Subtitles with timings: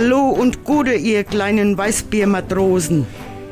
[0.00, 3.04] Hallo und Gute, ihr kleinen Weißbiermatrosen.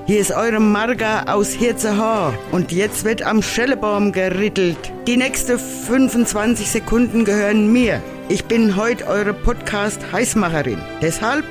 [0.06, 4.78] Hier ist eure Marga aus Hirzehaar und jetzt wird am Schellebaum gerittelt.
[5.08, 8.00] Die nächsten 25 Sekunden gehören mir.
[8.28, 10.78] Ich bin heute eure Podcast-Heißmacherin.
[11.02, 11.44] Deshalb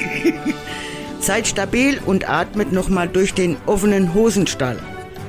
[1.20, 4.76] seid stabil und atmet nochmal durch den offenen Hosenstall.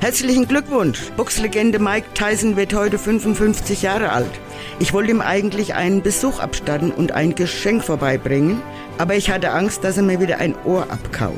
[0.02, 1.12] Herzlichen Glückwunsch!
[1.16, 4.32] Boxlegende Mike Tyson wird heute 55 Jahre alt.
[4.80, 8.64] Ich wollte ihm eigentlich einen Besuch abstatten und ein Geschenk vorbeibringen,
[8.98, 11.36] aber ich hatte Angst, dass er mir wieder ein Ohr abkaut.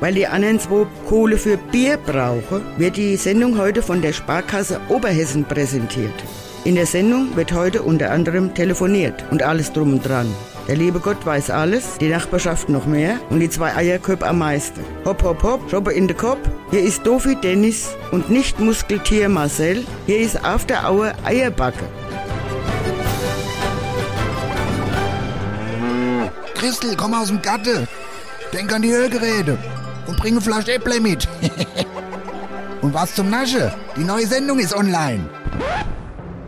[0.00, 4.80] Weil die anderen zwei Kohle für Bier brauchen, wird die Sendung heute von der Sparkasse
[4.88, 6.24] Oberhessen präsentiert.
[6.64, 10.26] In der Sendung wird heute unter anderem telefoniert und alles drum und dran.
[10.66, 14.80] Der liebe Gott weiß alles, die Nachbarschaft noch mehr und die zwei Eierköp am meisten.
[15.04, 16.38] Hopp, hopp, hopp, Schoppe in den Kopf.
[16.70, 19.84] Hier ist Dofi Dennis und nicht Muskeltier Marcel.
[20.06, 21.84] Hier ist After Hour Eierbacke.
[26.54, 27.86] Christel, komm aus dem Gatte.
[28.54, 29.58] Denk an die Hörgeräte
[30.06, 31.28] und bring eine Flasche Äpple mit.
[32.80, 33.74] und was zum Nasche?
[33.96, 35.28] Die neue Sendung ist online.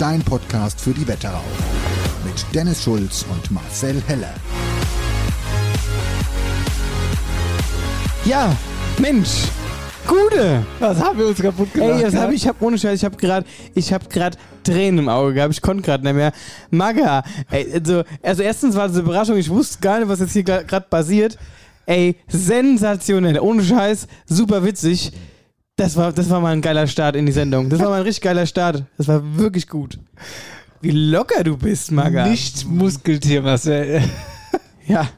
[0.00, 1.44] Dein Podcast für die Wetterau.
[2.24, 4.32] Mit Dennis Schulz und Marcel Heller.
[8.24, 8.56] Ja,
[8.98, 9.42] Mensch.
[10.06, 10.64] Gute.
[10.78, 11.90] Was haben wir uns kaputt gemacht?
[11.98, 15.00] Ey, das hab ich, ich hab ohne Scheiß, ich hab gerade, ich hab gerade Tränen
[15.00, 15.52] im Auge gehabt.
[15.52, 16.32] Ich konnte gerade nicht mehr.
[16.70, 17.22] Maga.
[17.50, 19.36] Ey, also, also erstens war das eine Überraschung.
[19.36, 21.36] Ich wusste gar nicht, was jetzt hier gerade passiert.
[21.84, 23.38] Ey, sensationell.
[23.38, 25.12] Ohne Scheiß, super witzig.
[25.80, 27.70] Das war, das war mal ein geiler Start in die Sendung.
[27.70, 28.84] Das war mal ein richtig geiler Start.
[28.98, 29.98] Das war wirklich gut.
[30.82, 32.26] Wie locker du bist, Maga.
[32.26, 34.02] Nicht Muskeltier, Marcel.
[34.86, 35.08] Ja.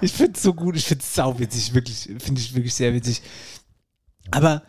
[0.00, 3.22] Ich find's so gut, ich find's sauwitzig, wirklich, finde ich wirklich sehr witzig.
[4.30, 4.62] Aber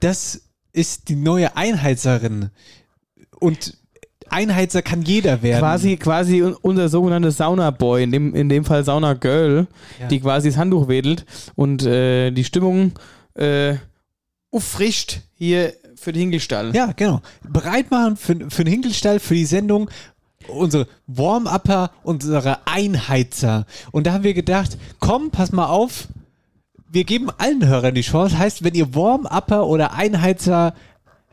[0.00, 0.42] das
[0.72, 2.50] ist die neue Einheizerin.
[3.40, 3.78] Und
[4.28, 5.60] Einheizer kann jeder werden.
[5.60, 9.66] Quasi, quasi un- unser sogenanntes Sauna-Boy, in dem, in dem Fall Sauna-Girl,
[10.00, 10.08] Ja.
[10.08, 11.24] die quasi das Handtuch wedelt
[11.54, 12.92] und äh, die Stimmung
[13.34, 13.76] äh,
[14.50, 16.74] auffrischt hier für den Hinkelstall.
[16.74, 17.20] Ja, genau.
[17.48, 19.90] Bereit machen für, für den Hinkelstall, für die Sendung.
[20.48, 23.66] Unsere Warm-Upper, unsere Einheizer.
[23.92, 26.08] Und da haben wir gedacht, komm, pass mal auf,
[26.90, 28.38] wir geben allen Hörern die Chance.
[28.38, 30.74] Heißt, wenn ihr Warm-Upper oder Einheizerin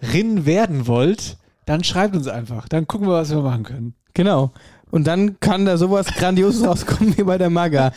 [0.02, 2.70] werden wollt, dann schreibt uns einfach.
[2.70, 3.94] Dann gucken wir, was wir machen können.
[4.14, 4.52] Genau.
[4.92, 7.92] Und dann kann da sowas Grandioses rauskommen wie bei der Maga.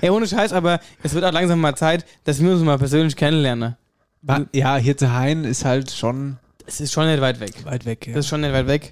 [0.00, 3.16] Ey, ohne Scheiß, aber es wird auch langsam mal Zeit, dass wir uns mal persönlich
[3.16, 3.76] kennenlernen.
[4.22, 7.52] Wa- Ja, hier zu Hain ist halt schon Es ist schon nicht weit weg.
[7.64, 8.06] weit weg.
[8.06, 8.14] Ja.
[8.14, 8.90] Das ist schon nicht weit weg.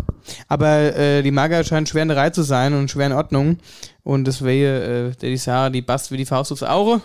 [0.49, 3.59] Aber äh, die Maga scheint schwer in der Reihe zu sein und schwer in Ordnung.
[4.03, 7.03] Und deswegen, äh, der die Sarah, die passt wie die Faust aufs Auge.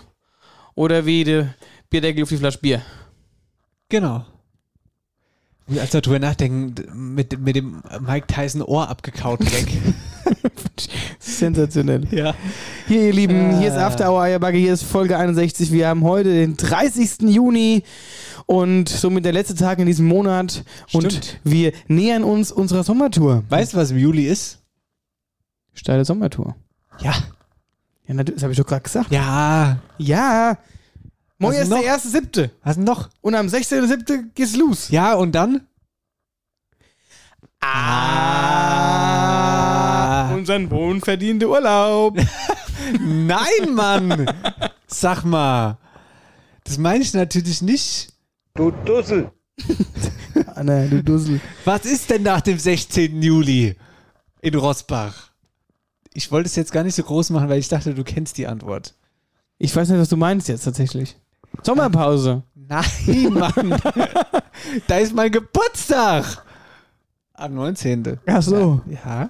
[0.74, 1.54] Oder wie der
[1.90, 2.82] Bierdeckel auf die Flasche Bier.
[3.88, 4.24] Genau.
[5.66, 6.74] Und als wir drüber nachdenken,
[7.14, 9.68] mit, mit dem Mike Tyson Ohr abgekaut weg.
[11.18, 12.06] Sensationell.
[12.10, 12.34] ja.
[12.86, 13.86] Hier, ihr Lieben, hier ist Ah.
[13.86, 15.70] After Hour Eierbacke, hier ist Folge 61.
[15.72, 17.22] Wir haben heute den 30.
[17.22, 17.82] Juni
[18.46, 20.64] und somit der letzte Tag in diesem Monat.
[20.92, 21.40] Und Stimmt.
[21.44, 23.44] wir nähern uns unserer Sommertour.
[23.48, 24.58] Weißt du, was im Juli ist?
[25.72, 26.56] Steile Sommertour.
[27.00, 27.14] Ja.
[28.06, 29.10] Ja, natürlich, das habe ich doch gerade gesagt.
[29.12, 29.78] Ja.
[29.98, 30.58] Ja.
[31.38, 32.50] Was ist der erste siebte.
[32.62, 33.08] Was denn noch?
[33.22, 34.30] Und am 16.7.
[34.34, 34.90] geht's los.
[34.90, 35.62] Ja, und dann?
[37.62, 39.29] Ah.
[40.40, 42.18] Unseren wohnverdiente Urlaub.
[42.98, 44.26] Nein, Mann!
[44.86, 45.76] Sag mal.
[46.64, 48.14] Das meine ich natürlich nicht.
[50.54, 51.42] Anna, du Dussel.
[51.66, 53.20] Was ist denn nach dem 16.
[53.20, 53.76] Juli
[54.40, 55.30] in Rossbach?
[56.14, 58.46] Ich wollte es jetzt gar nicht so groß machen, weil ich dachte, du kennst die
[58.46, 58.94] Antwort.
[59.58, 61.18] Ich weiß nicht, was du meinst jetzt tatsächlich.
[61.62, 62.44] Sommerpause.
[62.54, 62.84] Nein,
[63.34, 63.78] Mann.
[64.86, 66.46] da ist mein Geburtstag.
[67.34, 68.18] Am 19.
[68.24, 68.80] Ach so.
[68.86, 69.28] Ja.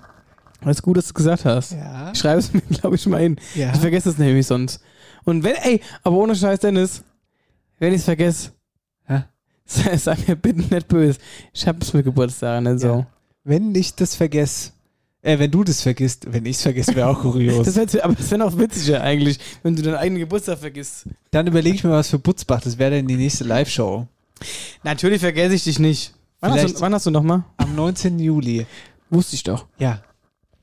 [0.61, 1.73] Alles gut, dass du gesagt hast.
[1.73, 2.11] Ja.
[2.13, 3.37] Ich schreibe es mir, glaube ich, mal hin.
[3.55, 3.73] Ja.
[3.73, 4.81] Ich vergesse es nämlich sonst.
[5.25, 7.03] Und wenn, ey, aber ohne Scheiß, Dennis,
[7.79, 8.51] wenn ich es vergesse,
[9.71, 11.19] sei, sei mir bitte nicht böse.
[11.53, 12.87] Ich hab's mit Geburtstag nicht so.
[12.87, 13.07] Ja.
[13.45, 14.73] Wenn ich das vergesse,
[15.23, 17.67] äh, wenn du das vergisst, wenn ich es vergesse, wäre auch kurios.
[17.75, 21.07] Das wär, aber das wäre noch witziger eigentlich, wenn du deinen eigenen Geburtstag vergisst.
[21.31, 24.07] Dann überlege ich mir was für Butzbach, das wäre dann die nächste Live-Show.
[24.83, 26.15] Natürlich vergesse ich dich nicht.
[26.41, 27.45] Wann hast, du, wann hast du nochmal?
[27.59, 28.19] Am 19.
[28.19, 28.67] Juli.
[29.11, 29.67] Wusste ich doch.
[29.79, 30.03] Ja.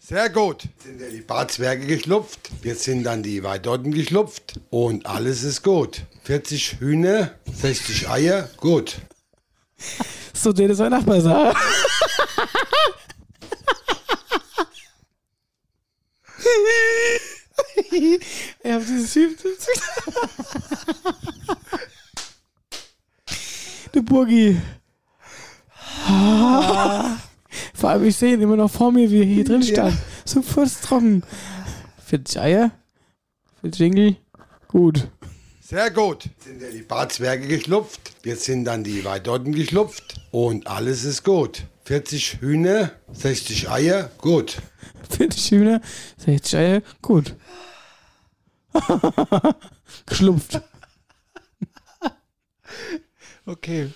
[0.08, 0.64] Sehr gut.
[0.64, 2.50] Jetzt sind ja die Barzwerge geschlupft.
[2.64, 4.58] Jetzt sind dann die Weidotten geschlupft.
[4.70, 6.04] Und alles ist gut.
[6.24, 9.02] 40 Hühner, 60 Eier, gut.
[10.34, 11.54] So, der ist mein Nachbar sah.
[17.92, 19.38] Ich hab dieses Typ.
[23.92, 24.58] Du Burgi.
[27.74, 29.98] Vor allem, ich sehe ihn immer noch vor mir, wie er hier drin stand.
[30.26, 31.24] So furztrocken.
[32.06, 32.72] 40 Eier?
[33.62, 34.16] 40 Jingle?
[34.68, 35.10] Gut.
[35.62, 36.26] Sehr gut.
[36.26, 38.14] Jetzt sind ja die Barzwerge geschlupft.
[38.24, 40.22] Jetzt sind dann die Weidotten geschlupft.
[40.32, 41.64] Und alles ist gut.
[41.86, 44.58] 40 Hühner, 60 Eier, gut.
[45.10, 45.82] 40 Hühner,
[46.18, 47.36] 60 Eier, gut.
[50.06, 50.62] Geschlupft.
[53.46, 53.90] Okay.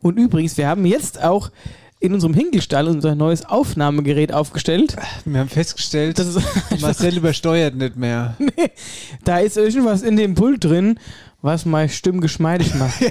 [0.00, 1.50] Und übrigens, wir haben jetzt auch
[2.00, 4.96] in unserem Hinkelstall unser neues Aufnahmegerät aufgestellt.
[5.24, 6.38] Wir haben festgestellt, Das
[6.80, 8.36] Marcel übersteuert nicht mehr.
[9.24, 10.98] da ist irgendwas in dem Pult drin,
[11.42, 13.00] was meine Stimme geschmeidig macht.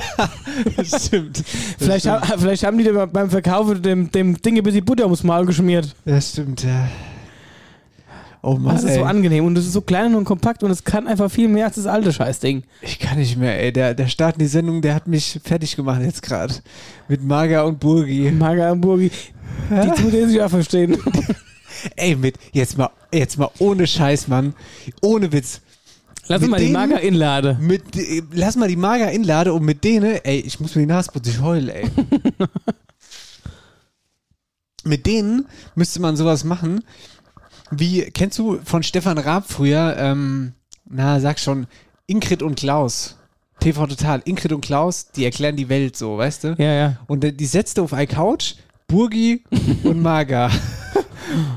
[0.76, 1.44] Das stimmt.
[1.78, 5.24] vielleicht, das, ha vielleicht haben die beim Verkauf dem, dem Ding ein bisschen Butter ums
[5.24, 5.96] Maul geschmiert.
[6.06, 6.88] das stimmt, ja.
[8.48, 9.00] Oh Mann, Das ist ey.
[9.00, 11.66] so angenehm und es ist so klein und kompakt und es kann einfach viel mehr
[11.66, 12.64] als das alte Scheißding.
[12.82, 13.74] Ich kann nicht mehr, ey.
[13.74, 16.54] Der, der Start in die Sendung, der hat mich fertig gemacht jetzt gerade.
[17.10, 18.32] Mit Marga und Burgi.
[18.32, 19.12] Maga Hamburgi,
[19.70, 20.98] die tut er sich auch verstehen.
[21.98, 24.54] Ey, mit, jetzt mal, jetzt mal ohne Scheiß, Mann.
[25.02, 25.60] Ohne Witz.
[26.30, 27.58] Lass Mit mal die Maga inlade.
[27.60, 27.84] Mit,
[28.32, 31.32] lass mal die Marga inlade und mit denen, ey, ich muss mir die Nase putzen,
[31.32, 31.86] ich heul, ey.
[34.88, 35.46] mit denen
[35.76, 36.84] müsste man sowas machen,
[37.72, 40.54] wie, kennst du von Stefan Raab früher, ähm,
[40.90, 41.68] na, sag schon,
[42.06, 43.16] Ingrid und Klaus.
[43.60, 46.56] TV Total, Ingrid und Klaus, die erklären die Welt so, weißt du?
[46.60, 46.98] Ja, ja.
[47.08, 48.54] Und die setzte auf eine Couch,
[48.88, 49.44] Burgi
[49.84, 50.52] und Marga.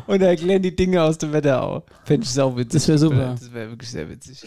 [0.06, 1.84] und erklären die Dinge aus dem Wetterau.
[2.04, 2.72] Fände ich sau witzig.
[2.72, 3.36] Das wär super.
[3.38, 4.42] Das wäre wirklich sehr witzig.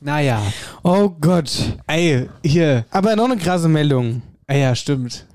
[0.00, 0.42] Naja.
[0.82, 1.76] Oh Gott.
[1.86, 2.86] Ey, hier.
[2.90, 4.22] Aber noch eine krasse Meldung.
[4.48, 5.26] Ah ja, stimmt.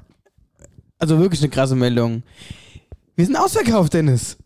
[1.00, 2.24] Also wirklich eine krasse Meldung.
[3.16, 4.38] Wir sind ausverkauft, Dennis.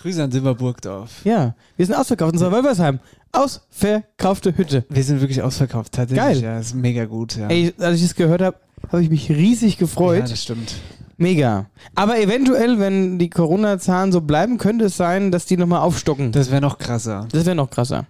[0.00, 1.24] Grüße an Silberburgdorf.
[1.24, 2.32] Ja, wir sind ausverkauft.
[2.32, 3.00] Unser Wölversheim.
[3.32, 4.84] Ausverkaufte Hütte.
[4.88, 6.24] Wir sind wirklich ausverkauft, tatsächlich.
[6.24, 6.42] Geil.
[6.42, 7.36] Ja, ist mega gut.
[7.36, 8.56] Ja, Ey, als ich das gehört habe,
[8.90, 10.22] habe ich mich riesig ja gefreut.
[10.30, 10.76] das stimmt.
[11.16, 11.66] Mega.
[11.96, 16.30] Aber eventuell, wenn die Corona-Zahlen so bleiben, könnte es sein, dass die nochmal aufstocken.
[16.30, 17.26] Das wäre noch krasser.
[17.32, 18.06] Das wäre noch krasser.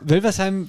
[0.00, 0.68] Wölversheim,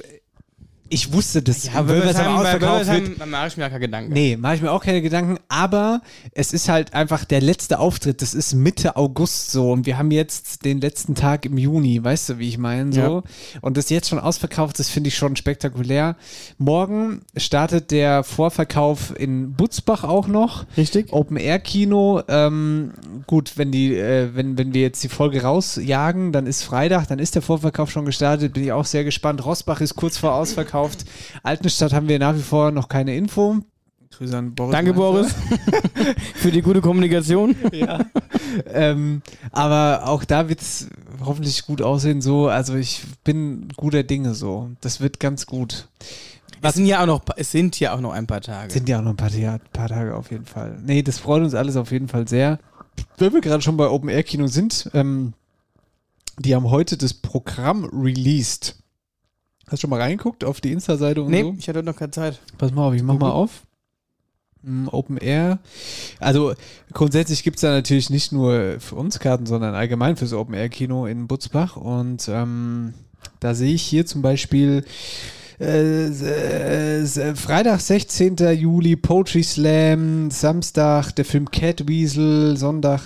[0.94, 3.02] ich wusste, dass Wölversheim bei ausverkauft wird.
[3.02, 4.14] Wölversheim mache ich mir gar keine Gedanken.
[4.14, 6.02] Nee, mache ich mir auch keine Gedanken, aber
[6.32, 10.12] es ist halt einfach der letzte Auftritt, das ist Mitte August so und wir haben
[10.12, 13.24] jetzt den letzten Tag im Juni, weißt du, wie ich meine, so.
[13.62, 16.16] Und das jetzt schon ausverkauft, das finde ich schon spektakulär.
[16.58, 20.66] Morgen startet der Vorverkauf in Butzbach auch noch.
[20.78, 21.12] Richtig?
[21.12, 22.22] Open Air Kino.
[22.28, 22.92] Ähm,
[23.26, 27.20] gut, wenn die, äh, wenn, wenn wir jetzt die Folge rausjagen, dann ist Freitag, dann
[27.20, 28.54] ist der Vorverkauf schon gestartet.
[28.54, 29.44] Bin ich auch sehr gespannt.
[29.44, 30.34] Rossbach ist kurz vor
[30.84, 31.06] ausverkauft.
[31.44, 33.58] Altenstadt haben wir nach wie vor noch keine Info.
[34.16, 34.72] Grüße an Boris.
[34.74, 35.02] Danke, Meister.
[35.12, 35.36] Boris,
[36.36, 37.56] für die gute Kommunikation.
[37.74, 38.06] Ja.
[38.72, 40.88] ähm, aber auch da wird es
[41.26, 42.22] hoffentlich gut aussehen.
[42.22, 44.70] So, also ich bin guter Dinge so.
[44.82, 45.88] Das wird ganz gut.
[46.62, 48.72] Es sind ja auch noch, es sind ja auch noch ein paar Tage.
[48.72, 50.78] Sind ja auch noch ein paar, Ta- paar Tage auf jeden Fall.
[50.86, 52.60] Nee, das freut uns alles auf jeden Fall sehr.
[53.18, 55.34] Wenn wir gerade schon bei Open Air Kino sind, ähm,
[56.38, 58.76] die haben heute das Programm released.
[59.66, 61.56] Hast du schon mal reingeguckt auf die Insta-Seite und nee, so?
[61.58, 62.40] ich hatte noch keine Zeit.
[62.58, 63.64] Pass mal auf, ich mach mal auf.
[64.64, 65.60] Mm, Open Air.
[66.20, 66.54] Also
[66.92, 70.70] grundsätzlich gibt es da natürlich nicht nur für uns Karten, sondern allgemein fürs Open Air
[70.70, 71.78] Kino in Butzbach.
[71.78, 72.94] Und ähm,
[73.40, 74.84] da sehe ich hier zum Beispiel
[75.60, 78.38] äh, äh, Freitag, 16.
[78.58, 83.02] Juli, Poetry Slam, Samstag der Film Catweasel, Sonntag,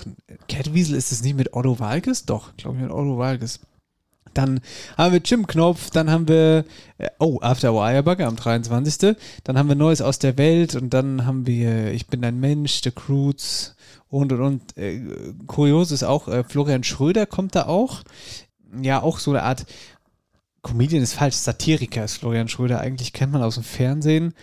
[0.48, 2.24] Catweasel ist es nicht mit Otto Walkes?
[2.24, 3.60] Doch, glaube ich mit Otto Walkes.
[4.38, 4.60] Dann
[4.96, 6.64] haben wir Jim Knopf, dann haben wir,
[6.98, 9.16] äh, oh, After Wirebugger am 23.
[9.42, 12.80] Dann haben wir Neues aus der Welt und dann haben wir Ich bin ein Mensch,
[12.84, 13.74] The Croods
[14.08, 14.78] und und und.
[14.78, 15.00] Äh,
[15.48, 18.04] kurios ist auch, äh, Florian Schröder kommt da auch.
[18.80, 19.66] Ja, auch so eine Art
[20.62, 22.78] Comedian ist falsch, Satiriker ist Florian Schröder.
[22.78, 24.34] Eigentlich kennt man aus dem Fernsehen.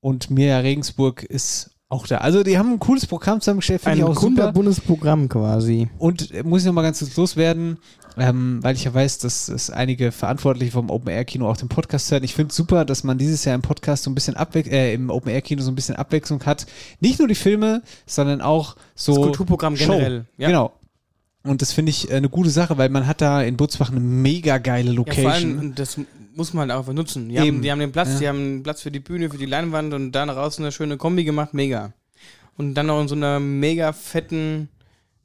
[0.00, 2.18] Und Mirja Regensburg ist auch da.
[2.18, 4.26] Also die haben ein cooles Programm zusammengestellt, finde Ein ich auch super.
[4.26, 5.88] kunterbuntes Programm quasi.
[5.98, 7.78] Und äh, muss ich noch mal ganz kurz loswerden,
[8.16, 11.68] ähm, weil ich ja weiß, dass es einige Verantwortliche vom Open Air Kino auch den
[11.68, 12.24] Podcast hören.
[12.24, 14.94] Ich finde es super, dass man dieses Jahr im Podcast so ein bisschen abwech äh,
[14.94, 16.66] im Open Air Kino so ein bisschen Abwechslung hat.
[17.00, 19.92] Nicht nur die Filme, sondern auch so Das Kulturprogramm Show.
[19.92, 20.26] generell.
[20.38, 20.48] Ja.
[20.48, 20.72] Genau.
[21.44, 24.00] Und das finde ich äh, eine gute Sache, weil man hat da in Butzbach eine
[24.00, 25.22] mega geile Ja, Location.
[25.24, 25.98] vor allem, und das
[26.34, 27.28] muss man halt einfach nutzen.
[27.28, 28.18] Die haben, die haben den Platz, Ja.
[28.20, 31.24] die haben Platz für die Bühne, für die Leinwand und da draußen eine schöne Kombi
[31.24, 31.92] gemacht, mega.
[32.56, 34.68] und dann noch in so einer mega fetten,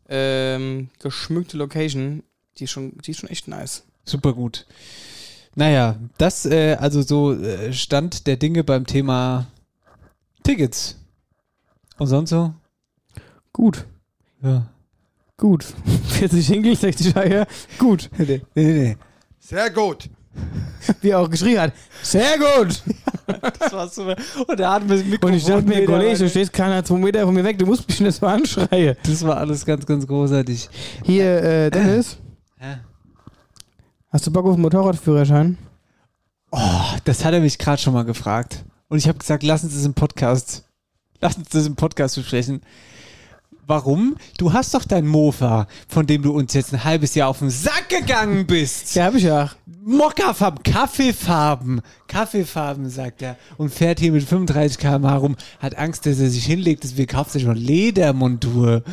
[0.09, 2.23] ähm, geschmückte Location.
[2.57, 3.83] Die ist schon, die ist schon echt nice.
[4.05, 4.65] Super gut.
[5.55, 9.47] Naja, das äh, also so äh, Stand der Dinge beim Thema
[10.43, 10.95] Tickets.
[11.97, 12.53] Und sonst so?
[13.53, 13.85] Gut,
[14.41, 14.67] Ja.
[15.37, 15.65] Gut.
[16.09, 18.09] 40 Hinkel, 60 Eier, gut.
[18.17, 18.97] Nee, nee, nee.
[19.39, 20.09] Sehr gut.
[21.01, 22.81] Wie er auch geschrien hat, sehr gut.
[23.59, 24.15] Das war super.
[24.47, 26.97] Und er hat mir das Mikrofon Und ich dachte mir, Kollege, du stehst keiner zwei
[26.97, 28.95] Meter von mir weg, du musst mich nicht so anschreien.
[29.03, 30.69] Das war alles ganz, ganz großartig.
[31.03, 32.17] Hier, äh, Dennis,
[32.57, 32.77] Hä?
[34.09, 35.57] hast du Bock auf einen Motorradführerschein?
[37.03, 38.63] Das hat er mich gerade schon mal gefragt.
[38.87, 40.63] Und ich habe gesagt, lass uns das im Podcast,
[41.19, 42.61] lass uns das im Podcast besprechen.
[43.67, 44.15] Warum?
[44.37, 47.49] Du hast doch dein Mofa, von dem du uns jetzt ein halbes Jahr auf den
[47.49, 48.95] Sack gegangen bist.
[48.95, 49.51] Ja, hab ich ja.
[49.83, 53.37] Mokkafarben, Kaffeefarben, Kaffeefarben, sagt er.
[53.57, 57.35] Und fährt hier mit 35 km/h rum, hat Angst, dass er sich hinlegt, deswegen kauft
[57.35, 58.83] er schon Ledermontur.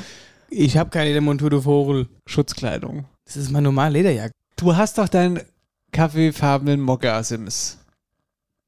[0.51, 2.09] Ich habe keine Montur, du Vogel.
[2.27, 3.05] Schutzkleidung.
[3.27, 4.33] Das ist mein normal Lederjacke.
[4.57, 5.41] Du hast doch deinen
[5.93, 7.79] kaffeefarbenen Mokka-Sims.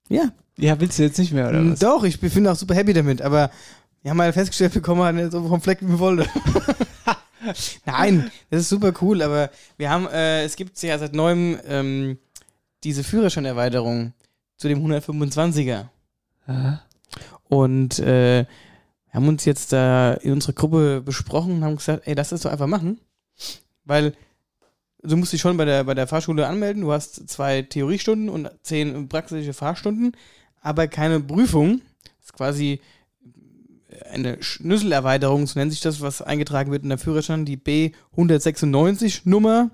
[0.09, 0.31] Ja.
[0.59, 1.81] Ja, willst du jetzt nicht mehr, oder Mm, was?
[1.81, 3.51] Doch, ich bin auch super happy damit, aber
[4.07, 6.31] wir haben mal festgestellt, wir kommen halt nicht so vom Fleck, wie wir wollten.
[7.85, 12.17] Nein, das ist super cool, aber wir haben, äh, es gibt ja seit neuem ähm,
[12.85, 14.13] diese Führerscheinerweiterung
[14.59, 15.87] zu dem 125er.
[16.47, 16.83] Aha.
[17.49, 22.15] Und äh, wir haben uns jetzt da in unserer Gruppe besprochen und haben gesagt, ey,
[22.15, 23.01] lass das doch einfach machen.
[23.87, 24.15] Weil
[25.03, 26.83] du musst dich schon bei der, bei der Fahrschule anmelden.
[26.83, 30.13] Du hast zwei Theoriestunden und zehn praktische Fahrstunden,
[30.63, 31.81] aber keine Prüfung.
[32.05, 32.81] Das ist quasi
[34.13, 39.71] eine Schlüsselerweiterung, so nennt sich das, was eingetragen wird in der Führerschein, die B196 Nummer.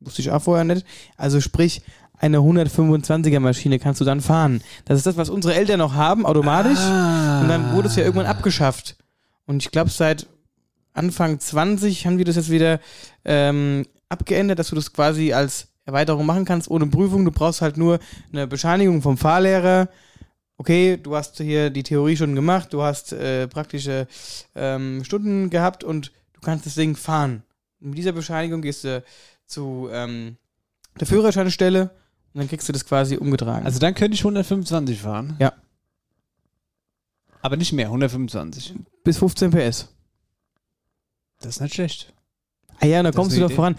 [0.00, 0.86] Wusste ich auch vorher nicht.
[1.16, 1.82] Also sprich,
[2.18, 4.62] eine 125er Maschine kannst du dann fahren.
[4.84, 6.78] Das ist das, was unsere Eltern noch haben, automatisch.
[6.78, 7.40] Ah.
[7.40, 8.96] Und dann wurde es ja irgendwann abgeschafft.
[9.46, 10.26] Und ich glaube, seit
[10.92, 12.80] Anfang 20 haben wir das jetzt wieder
[13.24, 17.24] ähm, abgeändert, dass du das quasi als Erweiterung machen kannst, ohne Prüfung.
[17.24, 18.00] Du brauchst halt nur
[18.32, 19.88] eine Bescheinigung vom Fahrlehrer.
[20.60, 24.06] Okay, du hast hier die Theorie schon gemacht, du hast äh, praktische
[24.54, 27.44] ähm, Stunden gehabt und du kannst das Ding fahren.
[27.80, 29.02] Und mit dieser Bescheinigung gehst du
[29.46, 30.36] zu ähm,
[31.00, 31.84] der Führerscheinstelle
[32.34, 33.64] und dann kriegst du das quasi umgetragen.
[33.64, 35.34] Also dann könnte ich 125 fahren.
[35.38, 35.54] Ja.
[37.40, 38.74] Aber nicht mehr, 125.
[39.02, 39.88] bis 15 PS.
[41.40, 42.12] Das ist nicht schlecht.
[42.80, 43.76] Ah ja, da kommst du doch voran.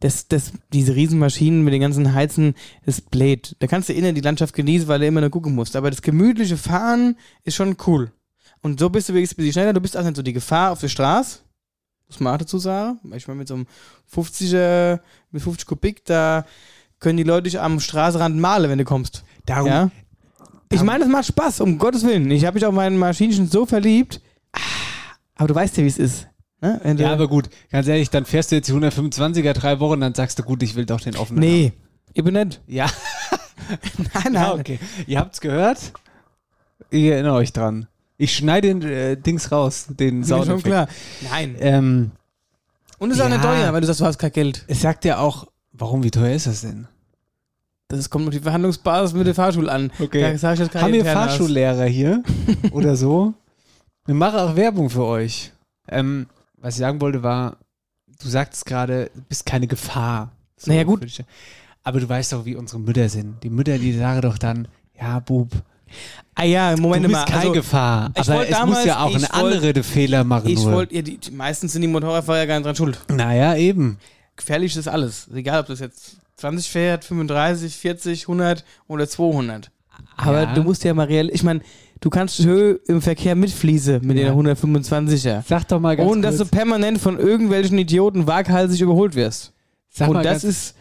[0.00, 2.54] Das, das, diese Riesenmaschinen mit den ganzen Heizen,
[2.86, 3.54] das bläht.
[3.58, 5.76] Da kannst du innen die Landschaft genießen, weil du immer nur gucken musst.
[5.76, 8.10] Aber das gemütliche Fahren ist schon cool.
[8.62, 9.72] Und so bist du wirklich ein bisschen schneller.
[9.74, 11.40] Du bist auch nicht so die Gefahr auf der Straße.
[12.08, 12.98] Muss man auch dazu sagen.
[13.14, 13.66] Ich meine, mit so einem
[14.12, 16.44] 50er, mit 50 Kubik, da
[16.98, 19.24] können die Leute dich am Straßenrand malen, wenn du kommst.
[19.46, 19.90] Darum, Ja?
[20.72, 22.30] Ich meine, es macht Spaß, um Gottes Willen.
[22.30, 24.20] Ich habe mich auf meinen Maschinchen so verliebt.
[24.52, 24.58] Ah,
[25.36, 26.28] Aber du weißt ja, wie es ist.
[26.60, 26.80] Ne?
[26.98, 30.38] Ja, aber gut, ganz ehrlich, dann fährst du jetzt die 125er drei Wochen, dann sagst
[30.38, 31.40] du, gut, ich will doch den offenen.
[31.40, 31.72] nee,
[32.12, 32.58] ich bin nicht.
[32.58, 32.64] haben.
[32.66, 32.86] Ja,
[34.14, 34.34] Nein, nein.
[34.34, 34.78] ja, okay.
[35.06, 35.92] Ihr habt's gehört?
[36.90, 37.86] Ich erinnere euch dran.
[38.18, 40.88] Ich schneide den äh, Dings raus, den Ist mir schon klar.
[41.30, 41.56] Nein.
[41.60, 42.10] Ähm,
[42.98, 43.36] Und es ist auch Ja.
[43.36, 44.64] nicht teuer, weil du sagst, du hast kein Geld.
[44.66, 46.88] es sagt ja auch, warum, wie teuer ist das denn?
[47.88, 49.90] Das kommt auf die Verhandlungsbasis mit der Fahrschule an.
[49.98, 50.20] Okay.
[50.20, 51.04] Da sag ich jetzt keine Haben wir.
[51.04, 52.22] Fahrschullehrer hier
[52.72, 53.34] oder so?
[54.06, 55.52] Wir machen auch Werbung für euch.
[55.88, 56.26] Ähm,
[56.60, 57.56] was ich sagen wollte war,
[58.22, 60.32] du sagtest gerade, du bist keine Gefahr.
[60.56, 61.06] So Naja, gut.
[61.82, 63.42] Aber du weißt doch, wie unsere Mütter sind.
[63.42, 64.68] Die Mütter, die sagen doch dann,
[65.00, 65.48] ja, Bub,
[66.36, 67.24] Ah ja, Moment du bist mal.
[67.26, 68.10] keine Also, Gefahr.
[68.14, 70.48] Aber es damals- muss ja auch eine andere Fehler machen.
[70.48, 72.98] ich wollte, ja, die, die, meistens sind die Motorradfahrer ja gar nicht dran schuld.
[73.08, 73.98] naja, eben.
[74.36, 75.28] Gefährlich ist alles.
[75.34, 79.70] Egal, ob das jetzt 20 fährt, 35, 40, 100 oder 200.
[80.16, 80.54] Aber Ja.
[80.54, 81.60] du musst ja mal real, ich meine,
[82.00, 84.32] du kannst schön im Verkehr mitfließen mit Ja.
[84.32, 85.42] den 125er.
[85.46, 86.50] Sag doch mal ganz Ohne dass du kurz.
[86.50, 89.52] permanent von irgendwelchen Idioten waghalsig überholt wirst.
[89.88, 90.74] sag, Und mal das ist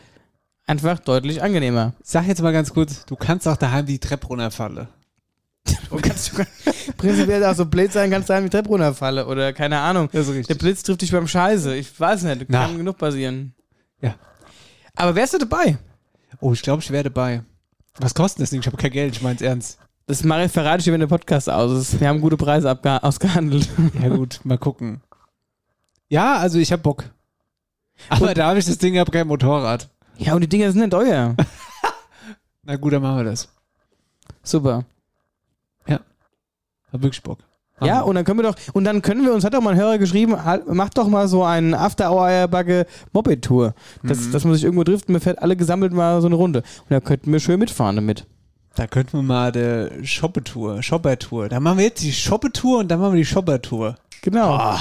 [0.66, 1.94] einfach deutlich angenehmer.
[2.04, 4.88] sag jetzt mal ganz kurz, du kannst auch daheim die Treppe runterfallen.
[5.90, 6.48] Du kannst sogar
[6.98, 10.10] prinzipiell auch so blöd sein, kannst daheim die Treppe runterfallen oder keine Ahnung.
[10.12, 10.56] Der.
[10.56, 11.76] Blitz trifft dich beim Scheiße.
[11.76, 12.66] Ich weiß nicht, Na.
[12.66, 13.54] kann genug passieren.
[14.02, 14.16] Ja.
[14.96, 15.78] Aber wärst du dabei?
[16.40, 17.44] Oh, ich glaube, ich wäre dabei.
[18.00, 18.62] Was kostet das Ding?
[18.62, 19.78] Ich habe kein Geld, ich mein's ernst.
[20.10, 22.00] Das mache ich, verrate ich dir, wenn der Podcast aus ist.
[22.00, 23.70] Wir haben gute Preise ausgehandelt.
[24.02, 25.02] Ja gut, mal gucken.
[26.08, 27.04] Ja, also ich hab Bock.
[28.10, 29.88] Aber da habe ich das Ding, hab kein Motorrad.
[30.18, 31.36] Ja, und die Dinger sind nicht teuer.
[32.64, 33.50] Na gut, dann machen wir das.
[34.42, 34.84] Super.
[35.88, 37.38] Hab wirklich Bock.
[37.84, 39.80] Ja, und dann können wir doch, und dann können wir uns, hat doch mal ein
[39.80, 43.76] Hörer geschrieben, halt, macht doch mal so einen After-Hour-Eierbacke Moped-Tour.
[44.02, 44.32] Dass, Mhm.
[44.32, 46.60] dass man sich irgendwo trifft und man fährt alle gesammelt mal so eine Runde.
[46.62, 48.26] Und da könnten wir schön mitfahren damit.
[48.76, 51.50] Da könnten wir mal die Shoppetour, Shopper-Tour.
[51.50, 53.96] Da machen wir jetzt die Shoppetour und dann machen wir die Shopper-Tour.
[54.22, 54.78] Genau.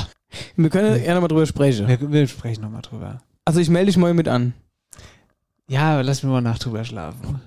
[0.56, 1.88] Wir können ja nochmal drüber sprechen.
[1.88, 3.18] Wir, wir sprechen nochmal drüber.
[3.44, 4.52] Also ich melde dich morgen mit an.
[5.68, 7.40] Ja, lass mir mal nach drüber schlafen.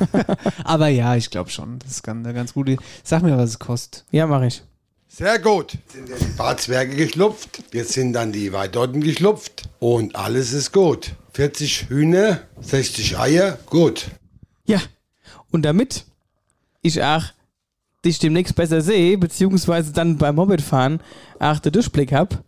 [0.64, 1.78] Aber ja, ich glaube schon.
[1.80, 2.76] Das ist eine ganz gute.
[3.02, 4.04] Sag mir, was es kostet.
[4.12, 4.62] Ja, mache ich.
[5.08, 5.74] Sehr gut.
[5.74, 7.62] Jetzt sind ja die Barzwerge geschlupft.
[7.72, 9.68] Jetzt sind dann die Weidotten geschlupft.
[9.80, 11.12] Und alles ist gut.
[11.32, 14.06] 40 Hühner, 60 Eier, gut.
[14.66, 14.80] Ja.
[15.50, 16.04] Und damit
[16.82, 17.24] ich auch
[18.04, 21.00] dich demnächst besser sehe, beziehungsweise dann beim Mopedfahren
[21.38, 22.44] auch den Durchblick hab,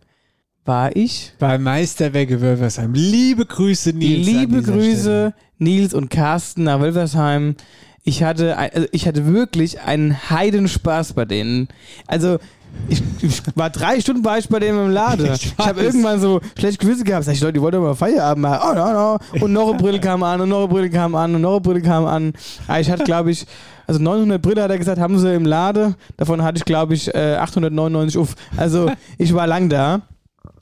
[0.65, 2.93] war ich Bei Meisterwerke Wölversheim.
[2.93, 4.27] Liebe Grüße, Nils.
[4.27, 5.33] Liebe Grüße, Stelle.
[5.57, 7.55] Nils und Carsten nach Wölversheim.
[8.03, 11.67] Ich hatte, also ich hatte wirklich einen Heidenspaß bei denen.
[12.07, 12.39] Also,
[12.87, 15.33] ich, ich war drei Stunden ich bei denen im Laden.
[15.33, 17.25] Ich Ich, habe irgendwann so schlecht Gewisse gehabt.
[17.25, 18.59] Sag ich, Leute, die wollten mal Feierabend machen.
[18.69, 19.43] Oh, no, no.
[19.43, 21.61] Und noch eine Brille kam an und noch eine Brille kam an und noch eine
[21.61, 22.33] Brille kam an.
[22.67, 23.45] Ah, Ich hatte, glaube ich,
[23.87, 25.95] also 900 Brille hat er gesagt, haben sie im Laden.
[26.17, 28.35] Davon hatte ich, glaube ich, äh, 899 auf.
[28.57, 30.01] Also, ich war lang da.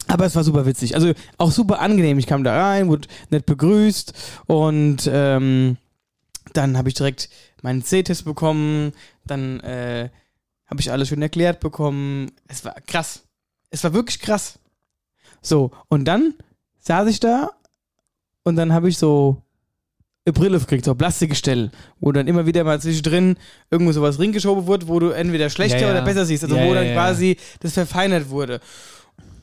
[0.09, 0.95] Aber es war super witzig.
[0.95, 2.17] Also auch super angenehm.
[2.17, 4.13] Ich kam da rein, wurde nett begrüßt
[4.47, 5.75] und ähm,
[6.53, 7.27] dann habe ich direkt
[7.61, 8.93] meinen C-Test bekommen.
[9.25, 10.09] Dann äh,
[10.67, 12.31] habe ich alles schön erklärt bekommen.
[12.47, 13.23] Es war krass.
[13.69, 14.59] Es war wirklich krass.
[15.41, 16.33] So, und dann
[16.79, 17.51] saß ich da
[18.43, 19.41] und dann habe ich so
[20.25, 23.37] eine Brille gekriegt, so Plastikgestell, wo dann immer wieder mal zwischendrin
[23.71, 25.91] irgendwo sowas ringeschoben wurde, wo du entweder schlechter Ja, ja.
[25.93, 26.43] oder besser siehst.
[26.43, 28.59] Also Ja, wo dann quasi das verfeinert wurde.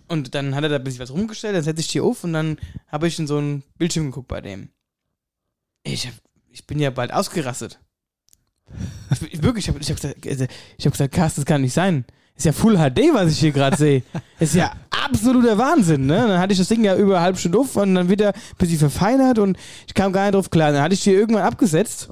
[0.08, 2.34] Und dann hat er da ein bisschen was rumgestellt, dann setze ich die auf und
[2.34, 4.68] dann habe ich in so einen Bildschirm geguckt bei dem.
[5.82, 6.14] Ich, hab,
[6.50, 7.78] ich bin ja bald ausgerastet.
[9.10, 11.60] Ich, ich, wirklich, ich habe ich hab gesagt, also, ich hab gesagt, Carsten, das kann
[11.60, 12.04] nicht sein.
[12.36, 14.02] Ist ja Full HD, was ich hier gerade sehe.
[14.40, 16.26] Ist ja absoluter Wahnsinn, ne?
[16.26, 18.56] Dann hatte ich das Ding ja über eine halbe Stunde auf und dann wieder ein
[18.58, 19.56] bisschen verfeinert und
[19.86, 20.72] ich kam gar nicht drauf klar.
[20.72, 22.08] Dann hatte ich die irgendwann abgesetzt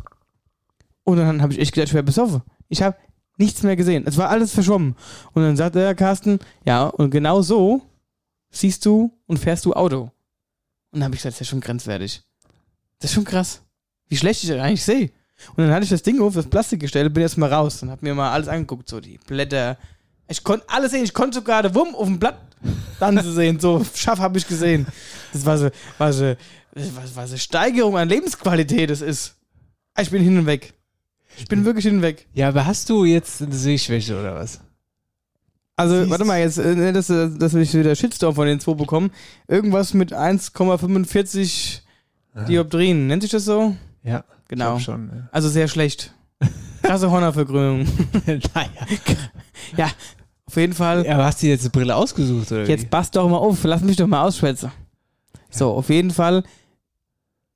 [1.05, 2.43] und dann habe ich echt gedacht, ich wäre besoffen.
[2.69, 2.97] Ich habe
[3.37, 4.05] nichts mehr gesehen.
[4.07, 4.95] Es war alles verschwommen.
[5.33, 7.83] Und dann sagte der Carsten, ja, und genau so
[8.51, 10.03] siehst du und fährst du Auto.
[10.91, 12.23] Und dann habe ich gesagt, das ist ja schon grenzwertig.
[13.01, 13.63] Das ist schon krass.
[14.09, 15.11] Wie schlecht ich das eigentlich sehe.
[15.51, 17.91] Und dann hatte ich das Ding auf, das Plastik gestellt, bin jetzt mal raus und
[17.91, 19.77] habe mir mal alles angeguckt, so die Blätter.
[20.29, 22.39] Ich konnte alles sehen, ich konnte sogar den Wumm auf dem Blatt
[23.01, 24.87] dann sehen, so scharf habe ich gesehen.
[25.33, 26.35] Das war so, war so,
[26.75, 29.35] was, was eine Steigerung an Lebensqualität das ist.
[30.01, 30.73] Ich bin hin und weg.
[31.37, 32.27] Ich bin wirklich hin und weg.
[32.35, 34.61] Ja, aber hast du jetzt eine Sehschwäche oder was?
[35.77, 38.61] Also, Siehst- warte mal, jetzt, äh, ne, dass, äh, dass wir wieder Shitstorm von den
[38.61, 39.11] zwei bekommen.
[39.49, 41.81] Irgendwas mit 1,45
[42.49, 43.07] Dioptrien.
[43.07, 43.75] Nennt sich das so?
[44.03, 44.79] Ja, Genau.
[44.79, 45.29] schon.
[45.33, 46.13] Also sehr schlecht.
[46.83, 47.87] Krasse Hornervergrünung.
[48.27, 48.35] Ja.
[48.55, 48.87] naja.
[49.79, 49.91] ja,
[50.45, 51.07] auf jeden Fall.
[51.07, 53.65] Ja, aber hast du dir jetzt eine Brille ausgesucht oder Jetzt passt doch mal auf.
[53.65, 54.71] Lass mich doch mal ausschwätzen.
[55.49, 56.45] So, auf jeden Fall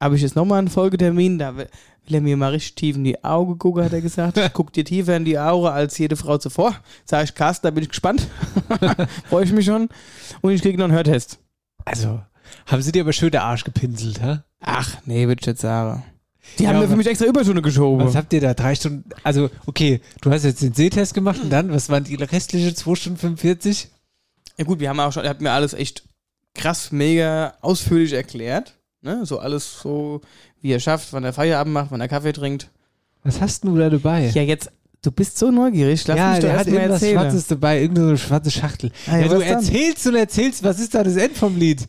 [0.00, 1.38] habe ich jetzt nochmal einen Folgetermin.
[1.38, 1.68] Da will
[2.09, 4.40] er mir mal richtig tief in die Augen gucken, hat er gesagt.
[4.54, 6.76] Guck dir tiefer in die Augen als jede Frau zuvor.
[7.04, 8.26] Sag ich, Carsten, da bin ich gespannt.
[9.28, 9.90] Freue ich mich schon.
[10.40, 11.40] Und ich kriege noch einen Hörtest.
[11.85, 12.22] Also,
[12.64, 14.38] haben sie dir aber schön der Arsch gepinselt, hä?
[14.61, 16.02] Ach, nee, würde ich jetzt sagen.
[16.59, 18.04] Die Ja, haben mir aber- für mich extra Überstunde geschoben.
[18.06, 18.54] Was habt ihr da?
[18.54, 19.04] Drei Stunden?
[19.22, 22.94] Also, okay, du hast jetzt den Sehtest gemacht und dann, was waren die restliche 2
[22.94, 23.88] Stunden 45?
[24.59, 26.04] Ja gut, wir haben auch schon, er hat mir alles echt
[26.54, 28.74] krass, mega ausführlich erklärt.
[29.02, 29.26] Ne?
[29.26, 30.22] So alles so,
[30.62, 32.70] wie er schafft, wann er Feierabend macht, wann er Kaffee trinkt.
[33.22, 34.28] Was hast denn du da dabei?
[34.35, 34.70] Ja, jetzt,
[35.02, 37.20] du bist so neugierig, lass ja, mich doch der hat erst mal irgendwas erzählen.
[37.20, 38.92] Schwarzes dabei, irgendeine schwarze Schachtel.
[39.06, 39.42] Ah, ja, ja, du dann?
[39.42, 41.87] erzählst und erzählst, was ist da das End vom Lied?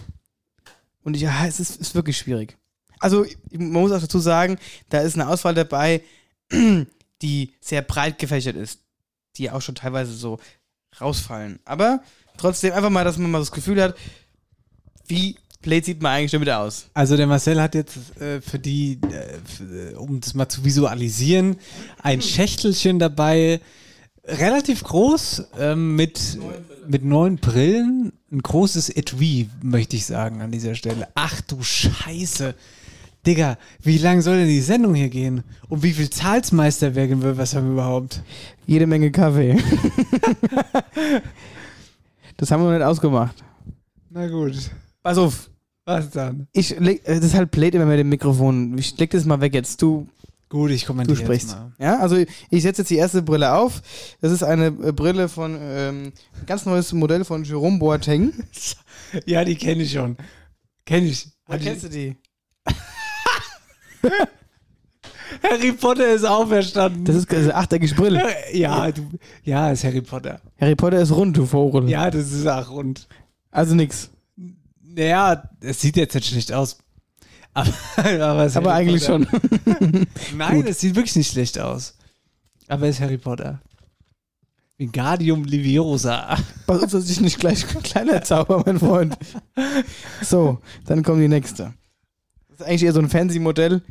[1.05, 2.57] Und ich, ja, es ist, ist wirklich schwierig.
[3.01, 4.59] Also, man muss auch dazu sagen,
[4.89, 6.03] da ist eine Auswahl dabei,
[7.23, 8.81] die sehr breit gefächert ist,
[9.37, 10.39] die auch schon teilweise so
[11.01, 11.61] rausfallen.
[11.65, 12.03] Aber
[12.37, 13.97] trotzdem einfach mal, dass man mal das Gefühl hat,
[15.07, 16.87] wie blöd sieht man eigentlich damit aus.
[16.95, 21.57] Also der Marcel hat jetzt äh, für die, äh, für, um das mal zu visualisieren,
[22.03, 23.61] ein Schächtelchen dabei,
[24.25, 26.39] relativ groß, ähm, mit,
[26.87, 28.13] mit neun Brillen.
[28.31, 31.09] Ein großes Etui, möchte ich sagen, an dieser Stelle.
[31.15, 32.55] Ach du Scheiße.
[33.27, 35.43] Digga, wie lang soll denn die Sendung hier gehen?
[35.69, 38.23] Und wie viel Zahlsmeisterwerken wir, was haben wir überhaupt?
[38.67, 39.57] Jede Menge Kaffee.
[42.37, 43.37] das haben wir noch nicht ausgemacht.
[44.11, 44.71] Na gut.
[45.03, 45.51] Pass auf.
[45.85, 46.49] Was dann?
[46.53, 48.77] Ich leg, äh, das ist halt blöd immer mit dem Mikrofon.
[48.79, 49.81] Ich leg das mal weg jetzt.
[49.81, 50.07] Du,
[50.51, 51.51] Gut, ich du kommentiere sprichst.
[51.51, 51.73] jetzt mal.
[51.79, 53.83] Ja, also ich setze jetzt die erste Brille auf.
[54.21, 56.13] Das ist eine äh, Brille von, ähm,
[56.47, 58.33] ganz neues Modell von Jerome Boateng.
[59.25, 60.19] Ja, die kenne ich schon.
[60.85, 61.29] Kenne ich.
[61.47, 62.15] Hat kennst du die?
[65.43, 67.05] Harry Potter ist auferstanden.
[67.05, 68.23] Das ist eine achteckige Brille.
[68.53, 69.09] ja, du,
[69.45, 70.41] ja, ist Harry Potter.
[70.61, 71.89] Harry Potter ist rund, du Vogel.
[71.89, 73.07] Ja, das ist auch rund.
[73.51, 74.11] Also nix.
[74.83, 76.79] Naja, es sieht jetzt nicht schlecht aus.
[77.55, 79.27] Aber, aber, es ist Aber eigentlich Potter.
[79.31, 80.07] schon.
[80.37, 81.97] Nein, es sieht wirklich nicht schlecht aus.
[82.67, 83.61] Aber es ist Harry Potter.
[84.77, 86.37] Wingardium Leviosa.
[86.67, 89.19] Pass auf, dass ich nicht gleich kleiner zauber, mein Freund.
[90.23, 91.75] So, dann kommt die nächste.
[92.59, 93.83] Ist eigentlich eher so ein Fancy-Modell.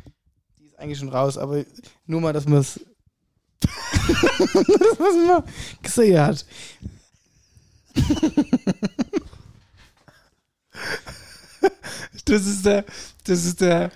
[0.58, 1.64] Die ist eigentlich schon raus, aber
[2.06, 2.78] nur mal, dass man es.
[3.60, 5.42] dass man
[5.82, 6.44] gesehen hat.
[12.26, 12.84] Das ist der,
[13.24, 13.90] das ist der,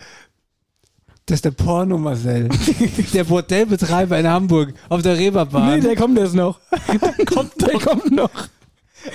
[1.27, 2.49] das ist der Porno Marcel.
[3.13, 5.81] der Bordellbetreiber in Hamburg auf der Reeperbahn.
[5.81, 6.59] Nee, der kommt erst noch.
[6.89, 8.49] Der kommt, der kommt noch.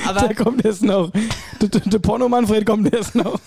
[0.06, 1.12] aber, Der kommt erst noch.
[1.60, 3.39] Der, der, der Porno-Manfred kommt erst noch.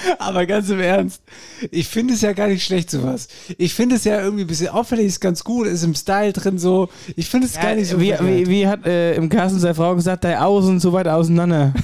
[0.18, 1.22] aber ganz im Ernst,
[1.70, 3.28] ich finde es ja gar nicht schlecht sowas.
[3.56, 6.58] Ich finde es ja irgendwie ein bisschen auffällig, ist ganz gut, ist im Style drin
[6.58, 6.88] so.
[7.16, 9.94] Ich finde es gar nicht so wie, wie, wie hat äh, im Carsten seine Frau
[9.94, 11.74] gesagt, deine Augen sind so weit auseinander.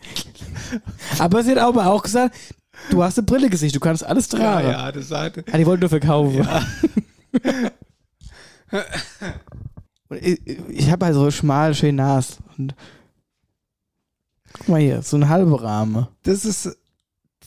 [1.18, 2.36] aber sie hat aber auch gesagt,
[2.90, 4.70] du hast eine Brille Gesicht, du kannst alles ja, tragen.
[4.70, 6.46] ja, das sagt Ah, die wollten nur verkaufen.
[10.08, 12.38] Und ich ich habe halt so schmal, schön Nas.
[12.58, 12.74] Und
[14.52, 16.08] guck mal hier, so ein halber Rahmen.
[16.22, 16.76] Das ist,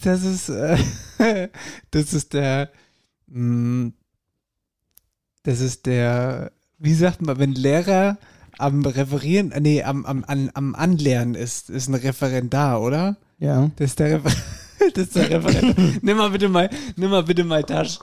[0.03, 0.77] das ist, äh,
[1.91, 2.69] das ist der,
[3.27, 3.91] mh,
[5.43, 8.17] das ist der, wie sagt man, wenn Lehrer
[8.57, 13.17] am Referieren, äh, nee, am, am, an, am Anlernen ist, ist ein Referendar, oder?
[13.39, 13.71] Ja.
[13.77, 14.31] Das ist der, Refer
[14.93, 15.85] das ist der Referendar.
[16.01, 17.99] nimm mal bitte mal, nimm mal bitte mal Tasch.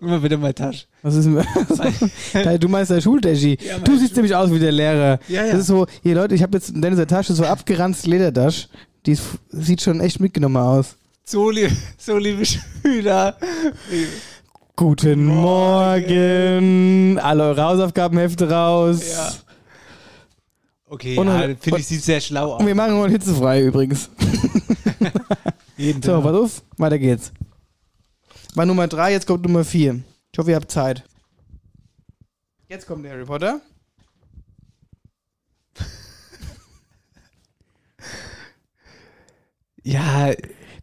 [0.00, 0.88] Nimm mal bitte mal Tasch.
[1.02, 3.56] Was ist denn- Du meinst der Schuldeschi.
[3.66, 5.20] Ja, du siehst Schul- nämlich aus wie der Lehrer.
[5.28, 5.52] Ja, ja.
[5.52, 8.68] Das ist so, hier Leute, ich habe jetzt in dieser Tasche so abgeranzt Ledertasche.
[9.06, 10.96] Die ist, sieht schon echt mitgenommen aus.
[11.24, 13.36] So, lieb, so liebe Schüler.
[14.76, 17.18] Guten Morgen.
[17.18, 19.12] Alle eure Hausaufgabenhefte raus.
[19.12, 19.32] Ja.
[20.86, 22.76] Okay, Und- ja, finde ich, sieht sehr schlau Und wir aus.
[22.76, 24.10] machen heute hitzefrei übrigens.
[25.76, 27.32] Jeden So, pass auf, weiter geht's.
[28.54, 30.00] War Nummer drei, jetzt kommt Nummer vier.
[30.32, 31.04] Ich hoffe, ihr habt Zeit.
[32.68, 33.60] Jetzt kommt der Harry Potter.
[39.84, 40.32] Ja,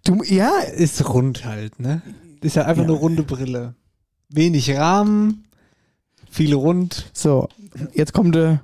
[0.04, 2.02] Du, ja, ist rund halt, ne?
[2.42, 2.90] Ist ja einfach Ja.
[2.90, 3.76] eine runde Brille.
[4.30, 5.46] Wenig Rahmen,
[6.30, 7.10] viele rund.
[7.14, 7.50] so,
[7.94, 8.64] jetzt kommt der.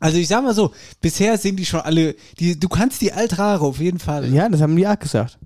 [0.00, 3.64] Also ich sag mal so, bisher sind die schon alle, die, du kannst die Altrare
[3.64, 4.32] auf jeden Fall.
[4.32, 5.38] Ja, das haben die auch gesagt.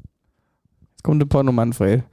[0.92, 2.02] Jetzt kommt der Porno Manfred.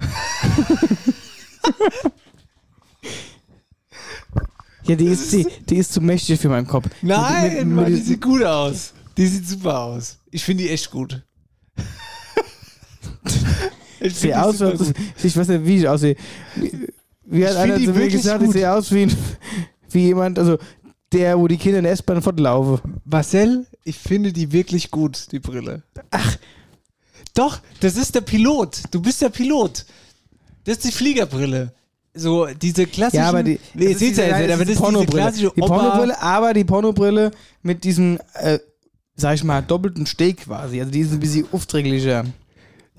[4.83, 6.87] ja, die ist, die, die ist zu mächtig für meinen Kopf.
[7.01, 8.93] Nein, Mit- mit- Mann, die mit- sieht gut aus.
[9.17, 10.17] Die sieht super aus.
[10.31, 11.21] Ich finde die echt gut.
[13.99, 16.15] ich sehe aus, als- ich weiß nicht, wie ich aussehe.
[16.55, 16.87] Wie,
[17.25, 19.15] wie hat Ich einer zu mir gesagt, ich sehe aus wie, ein,
[19.91, 20.57] wie jemand, also
[21.11, 22.79] der, wo die Kinder in der S-Bahn fortlaufen.
[23.05, 25.81] Marcel, ich finde die wirklich gut, die Brille.
[26.11, 26.37] Ach,
[27.33, 28.81] doch, das ist der Pilot.
[28.91, 29.85] Du bist der Pilot.
[30.65, 31.73] Das ist die Fliegerbrille.
[32.13, 33.23] So, diese klassischen.
[33.23, 35.21] Ja, aber die, Nee, seht ihr nicht, aber das ist diese Pornobrille.
[35.21, 38.59] klassische Die Pornobrille, aber die Pornobrille mit diesem äh,
[39.15, 40.79] sag ich mal, doppelten Steg quasi.
[40.79, 42.25] Also die ist ein bisschen aufträglicher.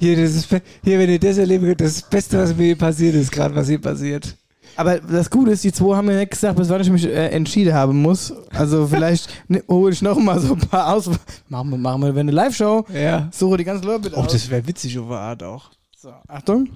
[0.01, 3.31] Hier, be- hier, wenn ihr das erleben könnt, das Beste, was mir hier passiert ist,
[3.31, 4.37] gerade was hier passiert.
[4.77, 7.29] Aber das Gute ist, die zwei haben mir nicht gesagt, bis wann ich mich äh,
[7.29, 8.33] entschieden haben muss.
[8.51, 11.11] Also vielleicht ne, hole ich noch mal so ein paar aus.
[11.49, 12.87] Machen wir, machen wir eine Live-Show.
[12.95, 13.29] Ja.
[13.31, 14.33] Suche die ganzen Leute Oh, aus.
[14.33, 15.71] das wäre witzig auf Art auch.
[15.97, 16.69] So, Achtung.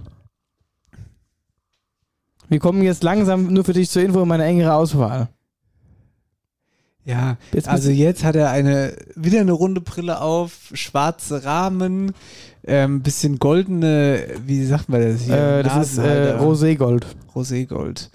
[2.48, 5.28] Wir kommen jetzt langsam nur für dich zur Info in meine engere Auswahl.
[7.06, 12.12] Ja, Jetzt also jetzt hat er eine wieder eine runde Brille auf, schwarze Rahmen,
[12.66, 15.34] ähm, bisschen goldene, wie sagt man das hier?
[15.36, 16.40] Äh, das ist äh, Nasenhalter.
[16.40, 17.04] Roségold.
[17.34, 18.10] Roségold.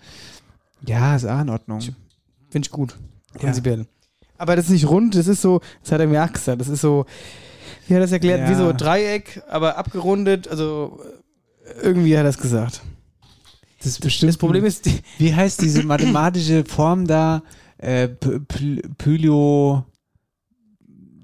[0.85, 1.79] Ja, ist auch in Ordnung.
[2.49, 2.97] Finde ich gut.
[3.33, 3.85] Prinzipiell.
[4.37, 6.69] Aber das ist nicht rund, das ist so, das hat er mir auch gesagt, das
[6.69, 7.05] ist so,
[7.87, 8.49] wie hat er das erklärt, Ja.
[8.49, 10.99] wie so Dreieck, aber abgerundet, also
[11.65, 12.81] äh, irgendwie hat er das gesagt.
[13.77, 14.29] Das ist bestimmt.
[14.29, 17.43] Das Problem ist, Wie heißt diese mathematische Form da?
[17.77, 18.09] Äh,
[18.97, 19.85] Pylio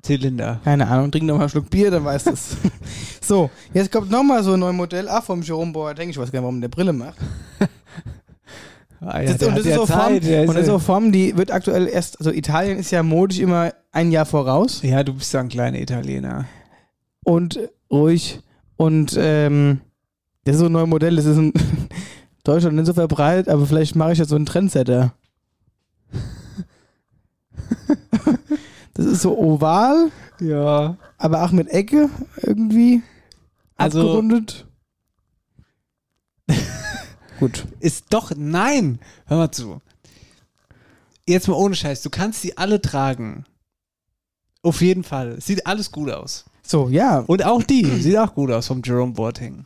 [0.05, 0.59] Zylinder.
[0.63, 2.55] keine Ahnung, trink noch mal einen Schluck Bier, dann weißt du es.
[3.21, 6.31] so, jetzt kommt noch mal so ein neues Modell, ach vom Jerome Boateng, ich weiß
[6.31, 7.17] gar nicht, warum der Brille macht.
[9.01, 10.79] Ah, Das, der und das ist ja so Form, der und das ist ja- so
[10.79, 15.03] Form, die wird aktuell erst, also Italien ist ja modisch immer ein Jahr voraus Ja,
[15.03, 16.45] du bist ja ein kleiner Italiener.
[17.23, 17.59] und
[17.91, 18.39] ruhig
[18.77, 19.81] und ähm,
[20.45, 21.53] das ist so ein neues Modell, das ist in
[22.43, 25.13] Deutschland nicht so verbreitet, aber vielleicht mache ich jetzt so einen Trendsetter.
[28.95, 30.97] Das ist so oval, Ja.
[31.19, 32.09] aber auch mit Ecke
[32.41, 33.03] irgendwie
[33.77, 34.65] Also- abgerundet.
[37.39, 37.65] Gut.
[37.79, 38.99] Ist doch, nein!
[39.25, 39.81] Hör mal zu.
[41.27, 43.45] Jetzt mal ohne Scheiß, du kannst die alle tragen.
[44.61, 45.39] Auf jeden Fall.
[45.41, 46.45] Sieht alles gut aus.
[46.63, 47.19] So, ja.
[47.19, 49.65] Und auch die sieht auch gut aus vom Jerome Boateng.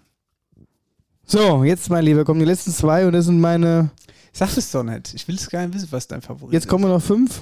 [1.26, 3.92] So, jetzt, mein Lieber, kommen die letzten zwei und das sind meine.
[4.34, 5.14] Sag es doch nicht.
[5.14, 7.42] Ich will es gar nicht wissen, was dein Favorit Jetzt kommen noch fünf.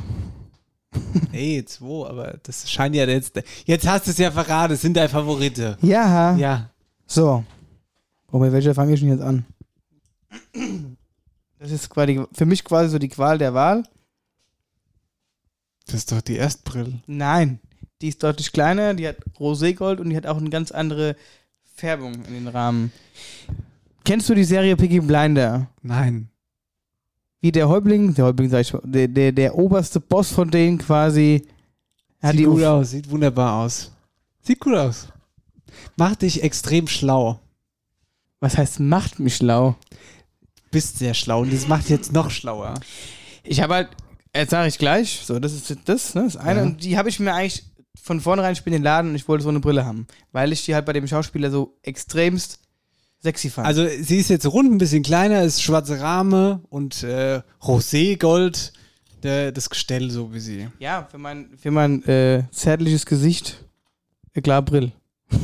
[1.31, 3.41] Ey, zwei, aber das scheint ja jetzt.
[3.65, 5.77] Jetzt hast du es ja verraten, es sind deine Favorite.
[5.81, 6.35] Ja.
[6.37, 6.69] Ja.
[7.05, 7.43] So.
[8.31, 9.45] Oh, bei welcher fange ich denn jetzt an?
[11.59, 13.83] Das ist quasi, für mich quasi so die Qual der Wahl.
[15.85, 16.99] Das ist doch die Erstbrille.
[17.07, 17.59] Nein.
[18.01, 21.15] Die ist deutlich kleiner, die hat Roségold und die hat auch eine ganz andere
[21.75, 22.91] Färbung in den Rahmen.
[24.03, 25.67] Kennst du die Serie Piggy Blinder?
[25.81, 26.29] Nein.
[27.47, 30.79] Wie der Häuptling, der Häuptling sag ich mal, der, der, der oberste Boss von denen
[30.79, 31.47] quasi.
[32.21, 33.89] Hat Sieht die gut auf- aus, sieht wunderbar aus.
[34.41, 35.07] Sieht gut aus.
[35.95, 37.39] Macht dich extrem schlau.
[38.41, 39.77] Was heißt, macht mich schlau?
[40.71, 42.73] Bist sehr schlau und das macht jetzt noch schlauer.
[43.43, 43.89] Ich habe halt,
[44.35, 46.59] jetzt sage ich gleich, so, das ist das, ne, das eine.
[46.59, 46.65] Ja.
[46.65, 47.63] Und die habe ich mir eigentlich
[48.03, 50.05] von vornherein, ich bin in den Laden und ich wollte so eine Brille haben.
[50.33, 52.59] Weil ich die halt bei dem Schauspieler so extremst
[53.21, 53.67] sexy fand.
[53.67, 58.73] Also sie ist jetzt rund, ein bisschen kleiner, ist schwarze Rahmen und äh, Roségold,
[59.23, 60.67] der, das Gestell so wie sie.
[60.79, 63.65] ja, für mein, für mein äh, zärtliches Gesicht,
[64.33, 64.91] äh, klar Brill.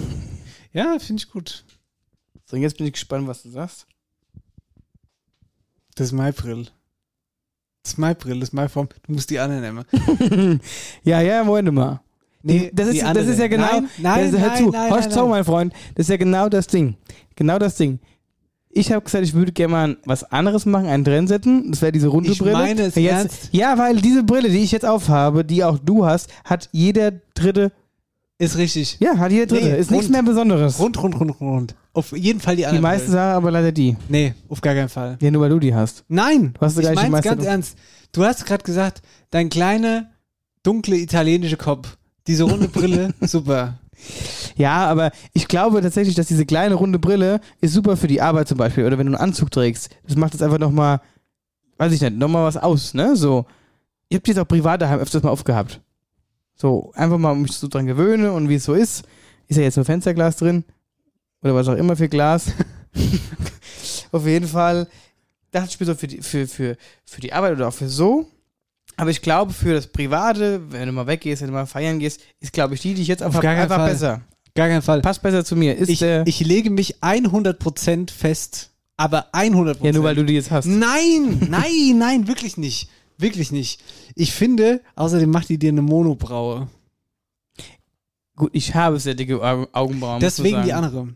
[0.76, 1.66] Ja, finde ich gut.
[2.46, 3.86] So, und jetzt bin ich gespannt, was du sagst.
[5.94, 6.68] Das ist mein Brill.
[7.84, 8.90] Das ist mein Brill, das ist meine Form.
[9.06, 10.60] Du musst die andere nehmen.
[11.04, 12.02] ja, ja, Moment mal.
[12.43, 13.65] Nee, das, die ist, das ist ja genau.
[13.65, 15.73] Nein, nein, das, hör nein, zu, nein, horch nein, zu, mein Freund.
[15.95, 16.95] Das ist ja genau das Ding.
[17.36, 17.99] Genau das Ding.
[18.69, 21.71] Ich habe gesagt, ich würde gerne mal was anderes machen, einen Trend setzen.
[21.71, 22.53] Das wäre diese runde Ich Brille.
[22.53, 23.49] meine es jetzt, ernst.
[23.51, 27.71] Ja, weil diese Brille, die ich jetzt aufhabe, die auch du hast, hat jeder dritte.
[28.39, 28.97] Ist richtig.
[28.99, 29.65] Ja, hat jeder dritte.
[29.69, 30.13] Nee, ist nichts rund.
[30.13, 30.79] mehr Besonderes.
[30.79, 31.75] Rund, rund, rund, rund.
[31.93, 32.82] Auf jeden Fall die die andere.
[32.82, 33.95] meisten sagen aber leider die.
[34.10, 35.17] Nee, auf gar keinen Fall.
[35.21, 36.03] Ja, nur weil du die hast.
[36.08, 37.77] Nein, Du hast ich die meiste- ganz ernst.
[38.12, 40.10] Du hast gerade gesagt, dein kleiner,
[40.63, 41.95] dunkle italienische Kopf,
[42.28, 43.80] diese runde Brille, super.
[44.56, 48.48] Ja, aber ich glaube tatsächlich, dass diese kleine runde Brille ist super für die Arbeit
[48.48, 48.86] zum Beispiel.
[48.86, 49.90] Oder wenn du einen Anzug trägst.
[50.06, 51.02] Das macht jetzt einfach nochmal,
[51.78, 53.16] weiß ich nicht, nochmal was aus, ne?
[53.16, 53.46] So.
[54.10, 55.82] Ich habe die jetzt auch privat daheim öfters mal aufgehabt.
[56.56, 59.06] So, einfach mal, um mich so dran gewöhne und wie es so ist.
[59.48, 60.64] Ist ja jetzt nur Fensterglas drin.
[61.42, 62.52] Oder was auch immer für Glas.
[64.12, 64.88] Auf jeden Fall
[65.62, 68.28] ich mir so für die, für, für, für die Arbeit oder auch für so.
[68.97, 72.21] Aber ich glaube, für das Private, wenn du mal weggehst, wenn du mal feiern gehst,
[72.39, 73.89] ist, glaube ich, die, die ich jetzt Auf einfach, einfach Fall.
[73.91, 74.21] besser.
[74.56, 75.01] Gar keinen Fall.
[75.01, 75.75] Passt besser zu mir.
[75.75, 79.84] Ist Ich, der, ich lege mich 100% fest, aber 100%.
[79.86, 80.65] ja, nur weil du die jetzt hast.
[80.65, 82.89] Nein, nein, nein, wirklich nicht.
[83.17, 83.82] Wirklich nicht.
[84.15, 86.67] Ich finde, außerdem macht die dir eine Monobraue.
[88.36, 90.19] Gut, ich habe sehr dicke Au- Augenbrauen.
[90.19, 91.10] Deswegen die andere.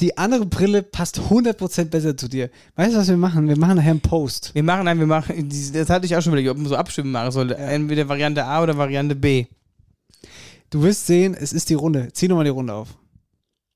[0.00, 2.50] Die andere Brille passt 100% besser zu dir.
[2.74, 3.48] Weißt du, was wir machen?
[3.48, 4.50] Wir machen nachher einen Post.
[4.54, 7.12] Wir machen, nein, wir machen, das hatte ich auch schon überlegt, ob man so abstimmen
[7.12, 7.56] machen sollte.
[7.56, 9.46] Entweder Variante A oder Variante B.
[10.70, 12.08] Du wirst sehen, es ist die Runde.
[12.12, 12.88] Zieh nochmal die Runde auf.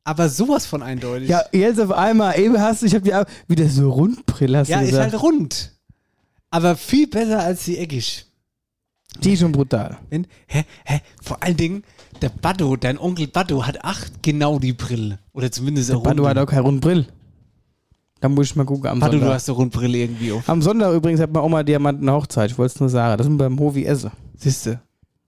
[0.02, 1.28] Aber sowas von eindeutig.
[1.28, 4.68] Ja, jetzt auf einmal, eben hast du, ich habe die Au- wieder so Rundbrille, hast
[4.68, 5.12] ja du ist gesagt.
[5.12, 5.72] halt rund.
[6.50, 8.24] Aber viel besser als die eckig.
[9.22, 9.98] Die ist schon brutal.
[10.10, 11.84] Hä, hä, vor allen Dingen,
[12.22, 15.18] der Baddo, dein Onkel Baddo hat acht genau die Brille.
[15.32, 17.06] Oder zumindest eine Badu hat auch keine Rundbrill.
[18.20, 19.34] Da muss ich mal gucken am Baddo, du Sonntag.
[19.34, 20.48] hast eine Rundbrille irgendwie auf.
[20.48, 22.50] Am Sonntag übrigens hat meine Oma Diamanten Hochzeit.
[22.50, 23.16] Ich wollte es nur sagen.
[23.16, 24.10] Das sind beim Hovi Esse.
[24.36, 24.80] Siehste.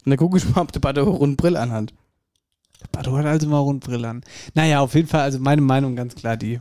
[0.04, 1.92] Und dann gucke ich mal, ob der Badu Rundbrill anhat.
[2.80, 4.22] Der Baddo hat also mal Rundbrille an.
[4.54, 6.60] Naja, auf jeden Fall, also meine Meinung ganz klar die.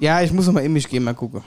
[0.00, 1.42] Ja, ich muss noch mal in mich gehen, mal gucken.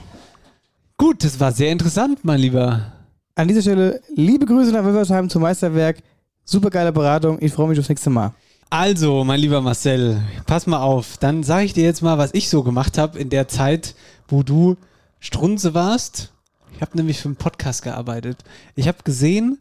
[0.97, 2.91] Gut, das war sehr interessant, mein Lieber.
[3.36, 6.03] An dieser Stelle liebe Grüße nach Wilversheim zum Meisterwerk.
[6.51, 7.38] Super geile Beratung.
[7.41, 8.33] Ich freue mich aufs nächste Mal.
[8.71, 11.17] Also, mein lieber Marcel, pass mal auf.
[11.19, 13.93] Dann sage ich dir jetzt mal, was ich so gemacht habe in der Zeit,
[14.27, 14.75] wo du
[15.19, 16.31] Strunze warst.
[16.73, 18.39] Ich habe nämlich für einen Podcast gearbeitet.
[18.73, 19.59] Ich habe gesehen,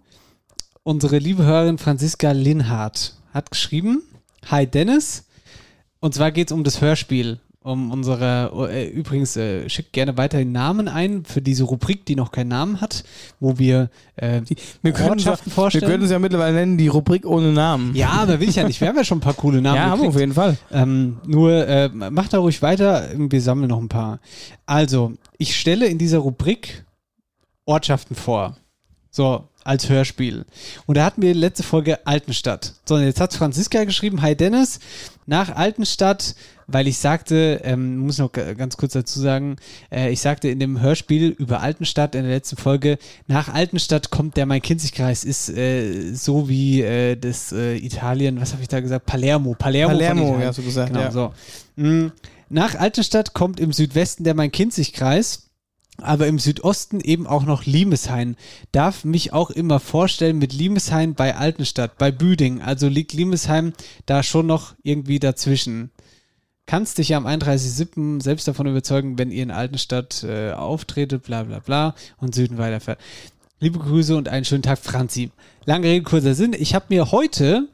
[0.83, 4.01] unsere liebe Hörerin Franziska Linhardt hat geschrieben,
[4.47, 5.27] Hi Dennis.
[6.01, 7.39] Und zwar geht es um das Hörspiel.
[7.61, 12.31] Um unsere, äh, übrigens, äh, schickt gerne weiterhin Namen ein für diese Rubrik, die noch
[12.31, 13.03] keinen Namen hat,
[13.41, 14.43] wo wir äh,
[14.83, 15.91] Wir Ortschaften wir vorstellen.
[15.91, 17.97] können es ja mittlerweile nennen, die Rubrik ohne Namen.
[17.97, 18.81] Ja, aber will ich ja nicht.
[18.81, 19.77] Wir haben ja schon ein paar coole Namen.
[19.77, 20.15] ja haben wir gekriegt.
[20.15, 20.57] auf jeden Fall.
[20.71, 24.21] Ähm, nur äh, macht da ruhig weiter, wir sammeln noch ein paar.
[24.65, 26.85] Also, ich stelle in dieser Rubrik
[27.65, 28.57] Ortschaften vor.
[29.11, 30.47] So, als Hörspiel.
[30.87, 32.75] Und da hatten wir letzte Folge Altenstadt.
[32.87, 34.79] So, und jetzt hat Franziska geschrieben, Hi Dennis,
[35.27, 36.35] nach Altenstadt,
[36.69, 39.57] weil ich sagte, ähm, muss noch ganz kurz dazu sagen,
[39.91, 44.37] äh, ich sagte in dem Hörspiel über Altenstadt in der letzten Folge, nach Altenstadt kommt
[44.37, 49.07] der Main-Kinzig-Kreis, ist äh, so wie äh, das äh, Italien, was habe ich da gesagt?
[49.07, 49.55] Palermo.
[49.59, 50.43] Palermo, Palermo, Italien.
[50.43, 51.11] ja, du gesagt, Genau, ja.
[51.11, 51.33] so.
[51.77, 52.09] Mm,
[52.51, 55.49] Nach Altenstadt kommt im Südwesten der Main-Kinzig-Kreis
[56.01, 58.37] aber im Südosten eben auch noch Limeshain.
[58.71, 62.63] Darf mich auch immer vorstellen mit Limeshain bei Altenstadt, bei Büding.
[62.63, 63.73] Also liegt Limesheim
[64.07, 65.91] da schon noch irgendwie dazwischen.
[66.69, 68.23] Kannst dich ja am 31.07.
[68.23, 73.01] selbst davon überzeugen, wenn ihr in Altenstadt äh, auftretet, bla bla bla und Süden weiterfährt.
[73.59, 75.31] Liebe Grüße und einen schönen Tag, Franzi.
[75.65, 76.55] Lange Rede, kurzer Sinn.
[76.57, 77.69] Ich habe mir heute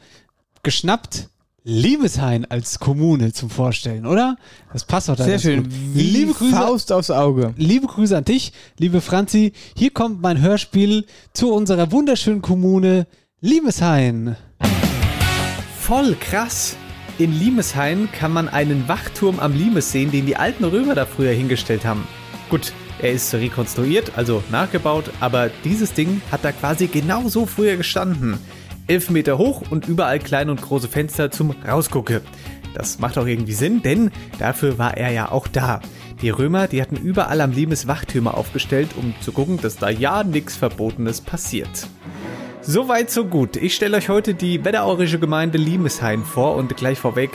[0.62, 1.28] geschnappt
[1.64, 4.36] Limeshain als Kommune zum Vorstellen, oder?
[4.72, 5.64] Das passt doch da Sehr schön.
[5.64, 5.72] gut.
[5.94, 7.52] Wie Liebe Grüße, Faust aufs Auge.
[7.56, 9.54] liebe Grüße an dich, liebe Franzi.
[9.76, 13.08] Hier kommt mein Hörspiel zu unserer wunderschönen Kommune
[13.40, 14.36] Limeshain.
[15.80, 16.76] Voll krass.
[17.16, 21.30] In Limeshain kann man einen Wachturm am Limes sehen, den die alten Römer da früher
[21.30, 22.08] hingestellt haben.
[22.50, 27.76] Gut, er ist rekonstruiert, also nachgebaut, aber dieses Ding hat da quasi genau so früher
[27.76, 28.38] gestanden.
[28.88, 32.20] Elf Meter hoch und überall kleine und große Fenster zum Rausgucke.
[32.74, 35.80] Das macht auch irgendwie Sinn, denn dafür war er ja auch da.
[36.20, 40.24] Die Römer, die hatten überall am Limes Wachtürme aufgestellt, um zu gucken, dass da ja
[40.24, 41.86] nichts Verbotenes passiert.
[42.66, 43.56] Soweit, so gut.
[43.56, 47.30] Ich stelle euch heute die wetteraurische Gemeinde Limeshain vor und gleich vorweg,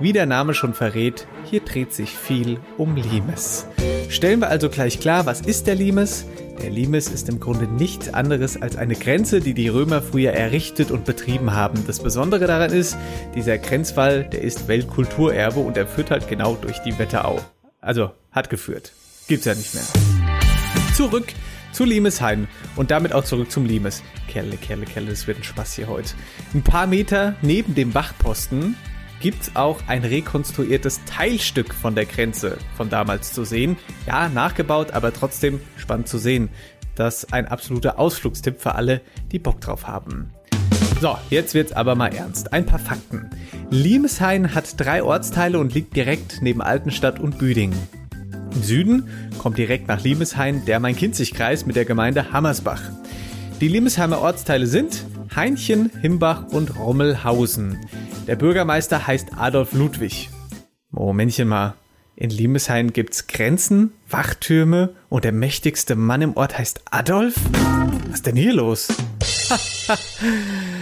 [0.00, 3.66] wie der Name schon verrät, hier dreht sich viel um Limes.
[4.08, 6.26] Stellen wir also gleich klar, was ist der Limes?
[6.60, 10.90] Der Limes ist im Grunde nichts anderes als eine Grenze, die die Römer früher errichtet
[10.90, 11.84] und betrieben haben.
[11.86, 12.96] Das Besondere daran ist,
[13.36, 17.40] dieser Grenzwall, der ist Weltkulturerbe und er führt halt genau durch die Wetterau.
[17.80, 18.92] Also, hat geführt.
[19.28, 19.84] Gibt's ja nicht mehr
[20.94, 21.32] zurück
[21.72, 24.02] zu Limeshain und damit auch zurück zum Limes.
[24.28, 26.14] Kerle, Kerle, Kerle, das wird ein Spaß hier heute.
[26.54, 28.76] Ein paar Meter neben dem Wachposten
[29.20, 33.76] gibt's auch ein rekonstruiertes Teilstück von der Grenze von damals zu sehen.
[34.06, 36.50] Ja, nachgebaut, aber trotzdem spannend zu sehen.
[36.94, 40.30] Das ist ein absoluter Ausflugstipp für alle, die Bock drauf haben.
[41.00, 42.52] So, jetzt wird's aber mal ernst.
[42.52, 43.30] Ein paar Fakten.
[43.70, 47.76] Limeshain hat drei Ortsteile und liegt direkt neben Altenstadt und Büdingen.
[48.54, 52.82] Im Süden kommt direkt nach Limeshain der Main-Kinzig-Kreis mit der Gemeinde Hammersbach.
[53.60, 57.78] Die Limesheimer Ortsteile sind Heinchen, Himbach und Rommelhausen.
[58.26, 60.28] Der Bürgermeister heißt Adolf Ludwig.
[60.90, 61.74] Momentchen mal.
[62.14, 67.34] In Limeshain gibt's Grenzen, Wachtürme und der mächtigste Mann im Ort heißt Adolf?
[68.08, 68.88] Was ist denn hier los?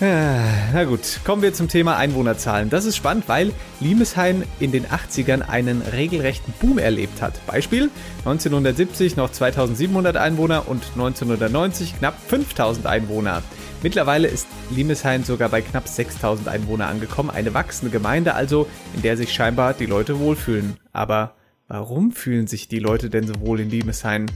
[0.00, 2.70] Ja, Na gut, kommen wir zum Thema Einwohnerzahlen.
[2.70, 7.34] Das ist spannend, weil Limeshain in den 80ern einen regelrechten Boom erlebt hat.
[7.46, 7.88] Beispiel
[8.24, 13.42] 1970 noch 2700 Einwohner und 1990 knapp 5000 Einwohner.
[13.82, 17.30] Mittlerweile ist Limeshain sogar bei knapp 6000 Einwohner angekommen.
[17.30, 20.78] Eine wachsende Gemeinde also, in der sich scheinbar die Leute wohlfühlen.
[20.92, 21.34] Aber
[21.68, 24.30] warum fühlen sich die Leute denn so wohl in Limeshain?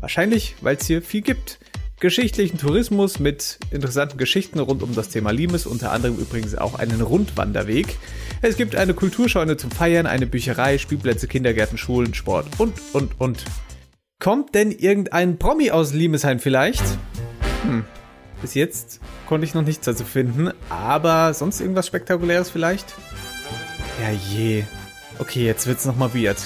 [0.00, 1.58] Wahrscheinlich, weil es hier viel gibt
[2.04, 7.00] geschichtlichen Tourismus mit interessanten Geschichten rund um das Thema Limes, unter anderem übrigens auch einen
[7.00, 7.96] Rundwanderweg.
[8.42, 13.46] Es gibt eine Kulturscheune zum Feiern, eine Bücherei, Spielplätze, Kindergärten, Schulen, Sport und, und, und.
[14.18, 16.82] Kommt denn irgendein Promi aus Limeshain vielleicht?
[17.62, 17.86] Hm,
[18.42, 22.84] bis jetzt konnte ich noch nichts dazu finden, aber sonst irgendwas Spektakuläres vielleicht?
[24.02, 24.64] Ja je.
[25.18, 26.36] Okay, jetzt wird's nochmal weird.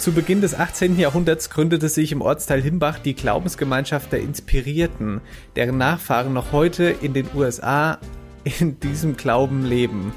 [0.00, 0.98] Zu Beginn des 18.
[0.98, 5.20] Jahrhunderts gründete sich im Ortsteil Himbach die Glaubensgemeinschaft der Inspirierten,
[5.56, 7.98] deren Nachfahren noch heute in den USA
[8.44, 10.14] in diesem Glauben leben.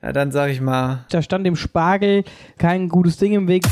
[0.00, 2.24] Na, dann sag ich mal, Da stand dem Spargel
[2.56, 3.64] kein gutes Ding im Weg.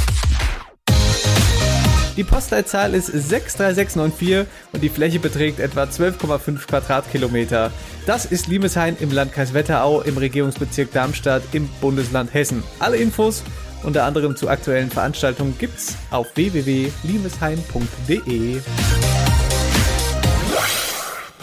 [2.19, 7.71] die Postleitzahl ist 63694 und die Fläche beträgt etwa 12,5 Quadratkilometer.
[8.05, 12.63] Das ist Limeshain im Landkreis Wetterau im Regierungsbezirk Darmstadt im Bundesland Hessen.
[12.81, 13.45] Alle Infos
[13.85, 18.61] unter anderem zu aktuellen Veranstaltungen gibt's auf www.limeshain.de.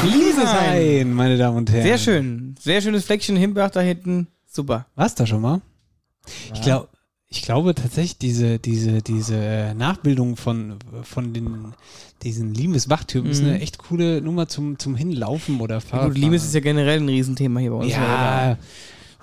[0.04, 1.84] Liebeshain, meine Damen und Herren.
[1.84, 2.56] Sehr schön.
[2.60, 4.28] Sehr schönes Fleckchen Himbach da hinten.
[4.48, 4.86] Super.
[4.96, 5.62] War's da schon mal?
[6.54, 6.90] Ich, glaub,
[7.28, 11.74] ich glaube tatsächlich, diese, diese, diese äh, Nachbildung von, von den,
[12.24, 13.50] diesen Limes-Wachtürmen ist Mhm.
[13.50, 16.10] eine echt coole Nummer zum, zum Hinlaufen oder Ja, Fahren.
[16.10, 17.92] gut, Limes ist ja generell ein Riesenthema hier bei uns.
[17.92, 18.58] Ja,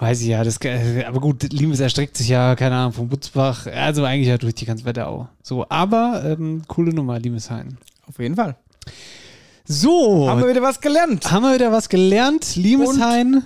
[0.02, 0.42] weiß ich ja.
[0.42, 4.36] Das, äh, aber gut, Limes erstreckt sich ja, keine Ahnung, vom Butzbach, also eigentlich ja
[4.36, 5.28] durch die ganze Wetterau.
[5.42, 7.78] So, aber ähm, coole Nummer, Limeshain.
[8.08, 8.56] Auf jeden Fall.
[9.64, 11.30] So, Haben wir wieder was gelernt.
[11.30, 12.56] haben wir wieder was gelernt.
[12.56, 13.44] Limeshain,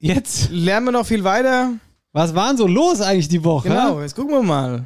[0.00, 1.72] jetzt, Lernen wir noch viel weiter.
[2.12, 3.68] was war denn so los eigentlich die Woche?
[3.68, 4.82] Genau, jetzt gucken wir mal.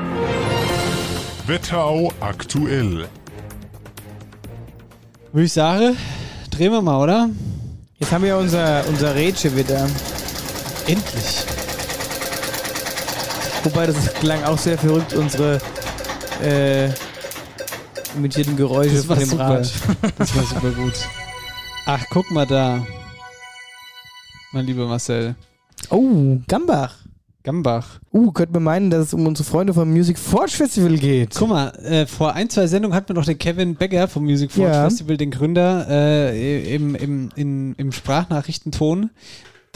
[1.46, 3.06] Wetterau aktuell.
[5.32, 5.96] Würde ich sagen,
[6.50, 7.30] drehen wir mal, oder?
[7.98, 9.86] Jetzt haben wir unser, unser Rätsel wieder.
[10.86, 11.44] Endlich.
[13.64, 15.60] Wobei, das klang auch sehr verrückt, unsere
[16.42, 16.88] äh,
[18.16, 19.48] imitierten Geräusche Das war von dem super.
[19.50, 19.72] Rad.
[20.18, 20.94] Das war super gut.
[21.86, 22.86] Ach, guck mal da.
[24.52, 25.34] Mein lieber Marcel.
[25.90, 26.94] Oh, Gambach.
[27.42, 28.00] Gambach.
[28.12, 31.34] Uh, könnte man meinen, dass es um unsere Freunde vom Music Forge Festival geht.
[31.36, 34.50] Guck mal, äh, vor ein, zwei Sendungen hatten wir noch den Kevin Becker vom Music
[34.50, 34.84] Forge Ja.
[34.84, 39.10] Festival, den Gründer, äh, im, im, in, im Sprachnachrichtenton.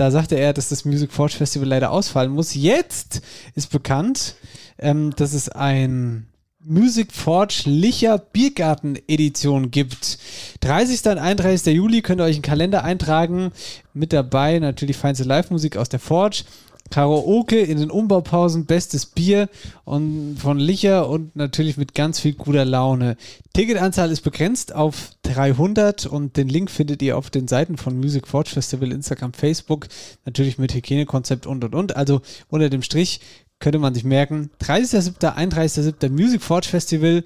[0.01, 2.55] Da sagte er, dass das Music Forge Festival leider ausfallen muss.
[2.55, 3.21] Jetzt
[3.55, 4.35] ist bekannt,
[4.79, 6.27] ähm, dass es ein
[6.59, 10.19] Music Forge Licher Biergarten Edition gibt.
[10.61, 11.05] 30.
[11.05, 11.75] und 31.
[11.75, 13.53] Juli könnt ihr euch einen Kalender eintragen.
[13.93, 16.45] Mit dabei natürlich feinste Live-Musik aus der Forge.
[16.91, 19.49] Karaoke in den Umbaupausen, bestes Bier
[19.85, 23.17] und von Licher und natürlich mit ganz viel guter Laune.
[23.53, 28.27] Ticketanzahl ist begrenzt auf 300 und den Link findet ihr auf den Seiten von Music
[28.27, 29.87] Forge Festival, Instagram, Facebook,
[30.25, 31.97] natürlich mit Hygienekonzept und und und.
[31.97, 33.21] Also unter dem Strich
[33.61, 36.09] könnte man sich merken, 30.07., 31.07.
[36.09, 37.25] Music Forge Festival,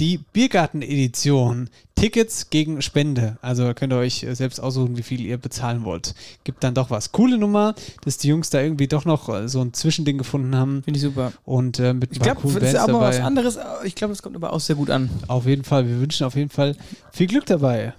[0.00, 1.70] die Biergarten-Edition.
[1.94, 3.38] Tickets gegen Spende.
[3.40, 6.14] Also könnt ihr euch äh, selbst aussuchen, wie viel ihr bezahlen wollt.
[6.44, 7.10] Gibt dann doch was.
[7.12, 7.74] Coole Nummer,
[8.04, 10.82] dass die Jungs da irgendwie doch noch äh, so ein Zwischending gefunden haben.
[10.82, 11.32] Finde ich super.
[11.46, 13.26] Und äh, mit ein Ich paar glaube, coolen das ist Bands aber was dabei.
[13.26, 13.58] anderes.
[13.84, 15.08] Ich glaube, das kommt aber auch sehr gut an.
[15.28, 15.88] Auf jeden Fall.
[15.88, 16.76] Wir wünschen auf jeden Fall
[17.12, 17.94] viel Glück dabei.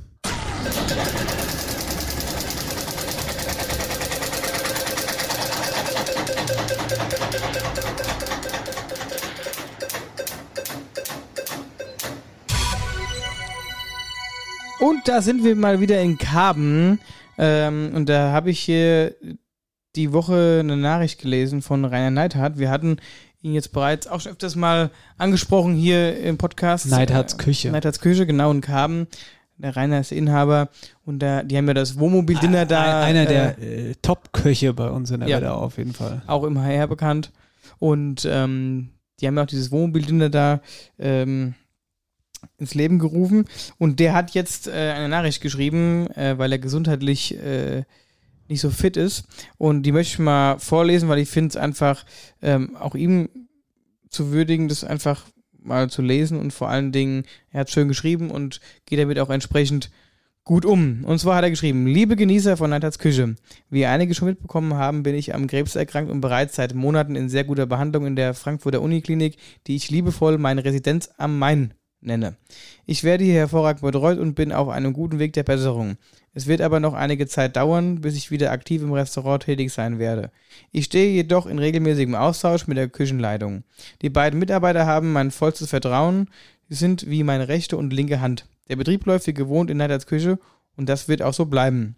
[14.79, 16.99] Und da sind wir mal wieder in Karben.
[17.37, 19.15] Ähm, und da habe ich hier
[19.95, 22.59] die Woche eine Nachricht gelesen von Rainer Neidhardt.
[22.59, 22.97] Wir hatten
[23.41, 26.87] ihn jetzt bereits auch schon öfters mal angesprochen hier im Podcast.
[26.87, 27.69] Neidhardts Küche.
[27.69, 29.07] Äh, Neidhardts Küche, genau, in Karben.
[29.57, 30.69] Der Rainer ist der Inhaber
[31.03, 33.01] und da, die haben ja das Wohnmobil-Dinner da.
[33.01, 35.37] Ein, einer äh, der äh, Top-Köche bei uns in der ja.
[35.37, 36.21] Wetterau auf jeden Fall.
[36.27, 37.31] auch im HR bekannt.
[37.79, 40.61] Und ähm, die haben ja auch dieses Wohnmobil-Dinner da
[40.99, 41.55] ähm,
[42.57, 43.45] ins Leben gerufen.
[43.77, 47.83] Und der hat jetzt äh, eine Nachricht geschrieben, äh, weil er gesundheitlich äh,
[48.47, 49.25] nicht so fit ist.
[49.57, 52.05] Und die möchte ich mal vorlesen, weil ich finde es einfach
[52.41, 53.29] ähm, auch ihm
[54.09, 55.25] zu würdigen, das einfach
[55.59, 59.29] mal zu lesen und vor allen Dingen, er hat schön geschrieben und geht damit auch
[59.29, 59.91] entsprechend
[60.45, 61.03] gut um.
[61.03, 63.35] Und zwar hat er geschrieben, liebe Genießer von Neidhards Küche,
[63.69, 67.27] wie einige schon mitbekommen haben, bin ich am Krebs erkrankt und bereits seit Monaten in
[67.27, 72.35] sehr guter Behandlung in der Frankfurter Uniklinik, die ich liebevoll meine Residenz am Main nenne.
[72.85, 75.97] Ich werde hier hervorragend betreut und bin auf einem guten Weg der Besserung.
[76.33, 79.97] Es wird aber noch einige Zeit dauern, bis ich wieder aktiv im Restaurant tätig sein
[79.97, 80.31] werde.
[80.71, 83.63] Ich stehe jedoch in regelmäßigem Austausch mit der Küchenleitung.
[84.01, 86.29] Die beiden Mitarbeiter haben mein vollstes Vertrauen,
[86.69, 88.45] sie sind wie meine rechte und linke Hand.
[88.69, 90.39] Der Betrieb läuft wie gewohnt in Neiderts Küche
[90.75, 91.95] und das wird auch so bleiben.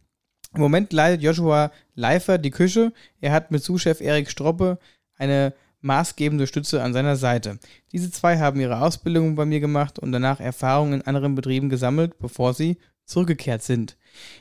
[0.53, 2.91] Im Moment leitet Joshua Leifer die Küche.
[3.21, 4.79] Er hat mit Zuschef Erik Stroppe
[5.17, 7.59] eine maßgebende Stütze an seiner Seite.
[7.91, 12.19] Diese zwei haben ihre Ausbildung bei mir gemacht und danach Erfahrungen in anderen Betrieben gesammelt,
[12.19, 13.97] bevor sie zurückgekehrt sind.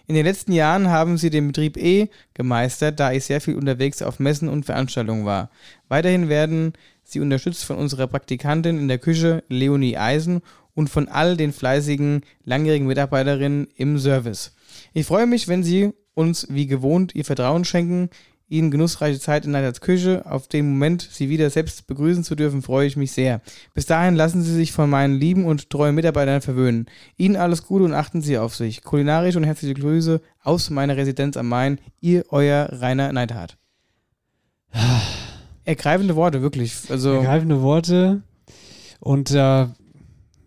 [0.07, 4.03] In den letzten Jahren haben sie den Betrieb eh gemeistert, da ich sehr viel unterwegs
[4.03, 5.51] auf Messen und Veranstaltungen war.
[5.89, 10.43] Weiterhin werden sie unterstützt von unserer Praktikantin in der Küche, Leonie Eisen,
[10.74, 14.55] und von all den fleißigen, langjährigen Mitarbeiterinnen im Service.
[14.93, 18.11] Ich freue mich, wenn Sie uns wie gewohnt Ihr Vertrauen schenken.
[18.51, 20.25] Ihnen genussreiche Zeit in Neidhards Küche.
[20.25, 23.43] Auf den Moment, Sie wieder selbst begrüßen zu dürfen, freue ich mich sehr.
[23.75, 26.87] Bis dahin lassen Sie sich von meinen lieben und treuen Mitarbeitern verwöhnen.
[27.19, 28.83] Ihnen alles Gute und achten Sie auf sich.
[28.83, 31.79] Kulinarisch und herzliche Grüße aus meiner Residenz am Main.
[32.01, 33.59] Ihr, euer Rainer Neidhardt.
[35.65, 36.75] Ergreifende Worte, wirklich.
[36.89, 38.23] Also, Ergreifende Worte.
[38.99, 39.75] Und da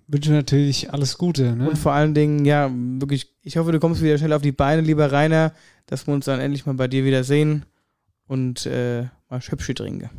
[0.08, 1.56] wünsche natürlich alles Gute.
[1.56, 1.70] Ne?
[1.70, 4.82] Und vor allen Dingen, ja, wirklich, ich hoffe, du kommst wieder schnell auf die Beine,
[4.82, 5.54] lieber Rainer,
[5.86, 7.66] dass wir uns dann endlich mal bei dir wieder sehen
[8.32, 10.10] und äh, mal Schöpfschi trinken.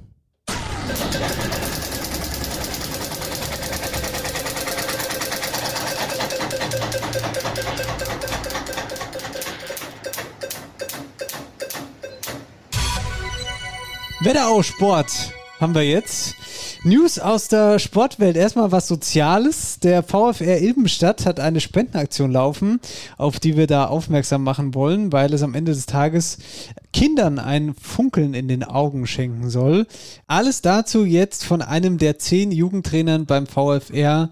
[14.20, 16.34] Wetterau Sport haben wir jetzt.
[16.84, 18.36] News aus der Sportwelt.
[18.36, 19.78] Erstmal was Soziales.
[19.78, 22.80] Der VfR Ilbenstadt hat eine Spendenaktion laufen,
[23.16, 26.38] auf die wir da aufmerksam machen wollen, weil es am Ende des Tages
[26.92, 29.86] Kindern ein Funkeln in den Augen schenken soll.
[30.26, 34.30] Alles dazu jetzt von einem der zehn Jugendtrainern beim VfR,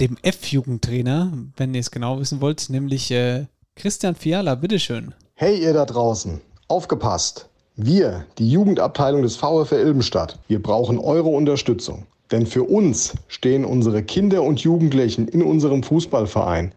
[0.00, 3.44] dem F-Jugendtrainer, wenn ihr es genau wissen wollt, nämlich äh,
[3.76, 4.54] Christian Fiala.
[4.54, 5.14] Bitteschön.
[5.34, 7.50] Hey ihr da draußen, aufgepasst!
[7.76, 12.06] Wir, die Jugendabteilung des VfR Ilbenstadt, wir brauchen eure Unterstützung.
[12.30, 16.72] Denn für uns stehen unsere Kinder und Jugendlichen in unserem Fußballverein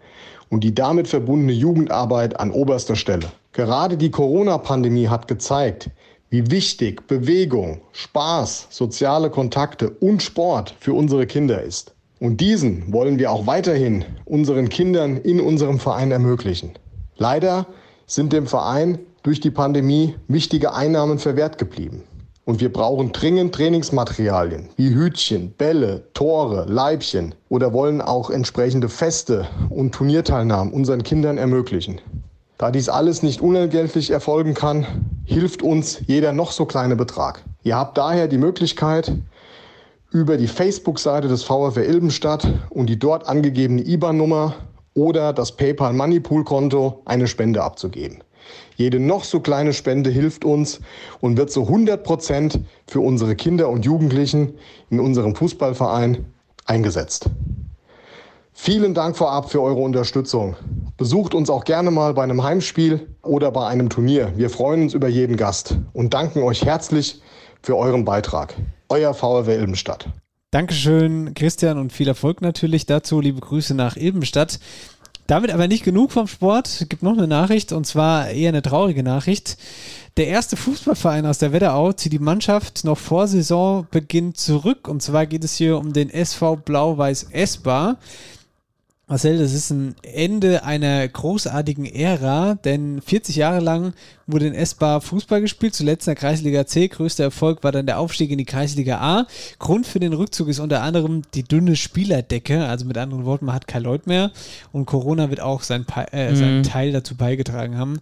[0.49, 3.27] und die damit verbundene Jugendarbeit an oberster Stelle.
[3.53, 5.91] Gerade die Corona-Pandemie hat gezeigt,
[6.31, 11.93] wie wichtig Bewegung, Spaß, soziale Kontakte und Sport für unsere Kinder ist.
[12.19, 16.71] Und diesen wollen wir auch weiterhin unseren Kindern in unserem Verein ermöglichen.
[17.17, 17.67] Leider
[18.07, 22.03] sind dem Verein durch die Pandemie wichtige Einnahmen verwehrt geblieben.
[22.45, 29.47] Und wir brauchen dringend Trainingsmaterialien wie Hütchen, Bälle, Tore, Leibchen oder wollen auch entsprechende Feste
[29.69, 31.99] und Turnierteilnahmen unseren Kindern ermöglichen.
[32.57, 34.87] Da dies alles nicht unentgeltlich erfolgen kann,
[35.25, 37.43] hilft uns jeder noch so kleine Betrag.
[37.63, 39.11] Ihr habt daher die Möglichkeit,
[40.11, 44.55] über die Facebook-Seite des VfR Ilbenstadt und die dort angegebene IBAN-Nummer
[44.93, 48.23] oder das PayPal Moneypool-Konto eine Spende abzugeben.
[48.75, 50.79] Jede noch so kleine Spende hilft uns
[51.19, 54.53] und wird zu 100 Prozent für unsere Kinder und Jugendlichen
[54.89, 56.25] in unserem Fußballverein
[56.65, 57.29] eingesetzt.
[58.53, 60.55] Vielen Dank vorab für eure Unterstützung.
[60.97, 64.33] Besucht uns auch gerne mal bei einem Heimspiel oder bei einem Turnier.
[64.35, 67.21] Wir freuen uns über jeden Gast und danken euch herzlich
[67.61, 68.55] für euren Beitrag.
[68.89, 70.09] Euer VfW Ilbenstadt.
[70.49, 73.19] Dankeschön, Christian, und viel Erfolg natürlich dazu.
[73.19, 74.59] Liebe Grüße nach Ilbenstadt.
[75.27, 76.67] Damit aber nicht genug vom Sport.
[76.67, 79.57] Es gibt noch eine Nachricht und zwar eher eine traurige Nachricht.
[80.15, 84.87] Der erste Fußballverein aus der Wetterau zieht die Mannschaft noch vor Saisonbeginn zurück.
[84.87, 87.97] Und zwar geht es hier um den SV Blau-Weiß Esbar.
[89.09, 93.93] Marcel, das ist ein Ende einer großartigen Ära, denn 40 Jahre lang
[94.25, 96.89] wurde in S-Bar Fußball gespielt, zuletzt in der Kreisliga C.
[96.89, 99.25] Größter Erfolg war dann der Aufstieg in die Kreisliga A.
[99.59, 103.55] Grund für den Rückzug ist unter anderem die dünne Spielerdecke, also mit anderen Worten, man
[103.55, 104.31] hat kein Leut mehr
[104.73, 106.63] und Corona wird auch sein, äh, seinen Mhm.
[106.63, 107.99] Teil dazu beigetragen haben.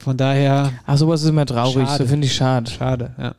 [0.00, 0.72] Von daher.
[0.86, 2.02] Ach, sowas ist immer traurig, Schade.
[2.02, 2.68] so finde ich schade.
[2.68, 3.34] Schade, ja.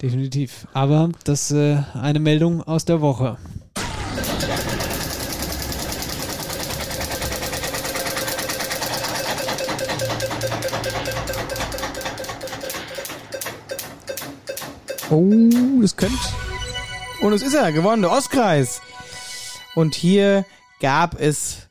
[0.00, 0.66] Definitiv.
[0.72, 3.36] Aber das äh, eine Meldung aus der Woche.
[15.08, 16.16] Oh, das könnte.
[17.22, 18.82] Und es ist er, gewonnen, der Ostkreis.
[19.76, 20.44] Und hier
[20.80, 21.68] gab es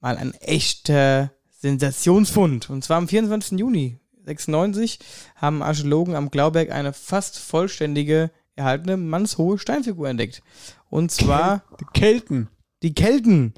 [0.00, 2.68] mal ein echter Sensationsfund.
[2.68, 3.58] Und zwar am 24.
[3.58, 4.98] Juni 96
[5.36, 10.42] haben Archäologen am Glauberg eine fast vollständige erhaltene mannshohe Steinfigur entdeckt.
[10.88, 12.48] Und zwar die Kelten.
[12.82, 13.54] Die Kelten.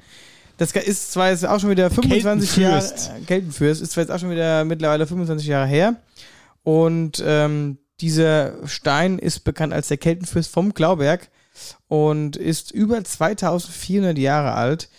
[0.57, 2.79] Das ist zwar jetzt auch schon wieder 25 Jahre.
[2.79, 3.27] Keltenfürst.
[3.27, 5.95] Keltenfürst ist zwar jetzt auch schon wieder mittlerweile 25 Jahre her.
[6.61, 11.29] Und ähm, dieser Stein ist bekannt als der Keltenfürst vom Glauberg
[11.87, 14.89] und ist über 2400 Jahre alt.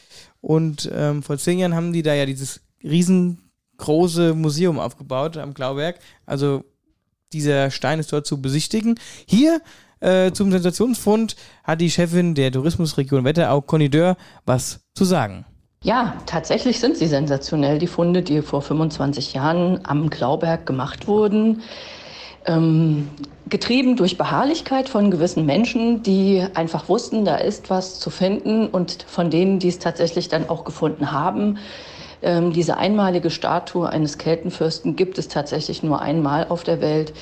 [0.40, 5.98] Und ähm, vor zehn Jahren haben die da ja dieses riesengroße Museum aufgebaut am Glauberg.
[6.24, 6.64] Also
[7.34, 8.98] dieser Stein ist dort zu besichtigen.
[9.26, 9.60] Hier
[10.00, 15.44] äh, zum Sensationsfund hat die Chefin der Tourismusregion Wetterau, Conny Dörr, was zu sagen.
[15.82, 21.60] Ja, tatsächlich sind sie sensationell, die Funde, die vor 25 Jahren am Glauberg gemacht wurden.
[22.46, 23.08] Ähm,
[23.48, 29.04] getrieben durch Beharrlichkeit von gewissen Menschen, die einfach wussten, da ist was zu finden und
[29.06, 31.58] von denen, die es tatsächlich dann auch gefunden haben.
[32.24, 37.12] Ähm, diese einmalige Statue eines Keltenfürsten gibt es tatsächlich nur einmal auf der Welt.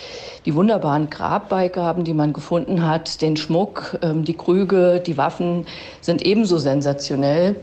[0.46, 5.66] Die wunderbaren Grabbeigaben, die man gefunden hat, den Schmuck, ähm, die Krüge, die Waffen
[6.00, 7.56] sind ebenso sensationell.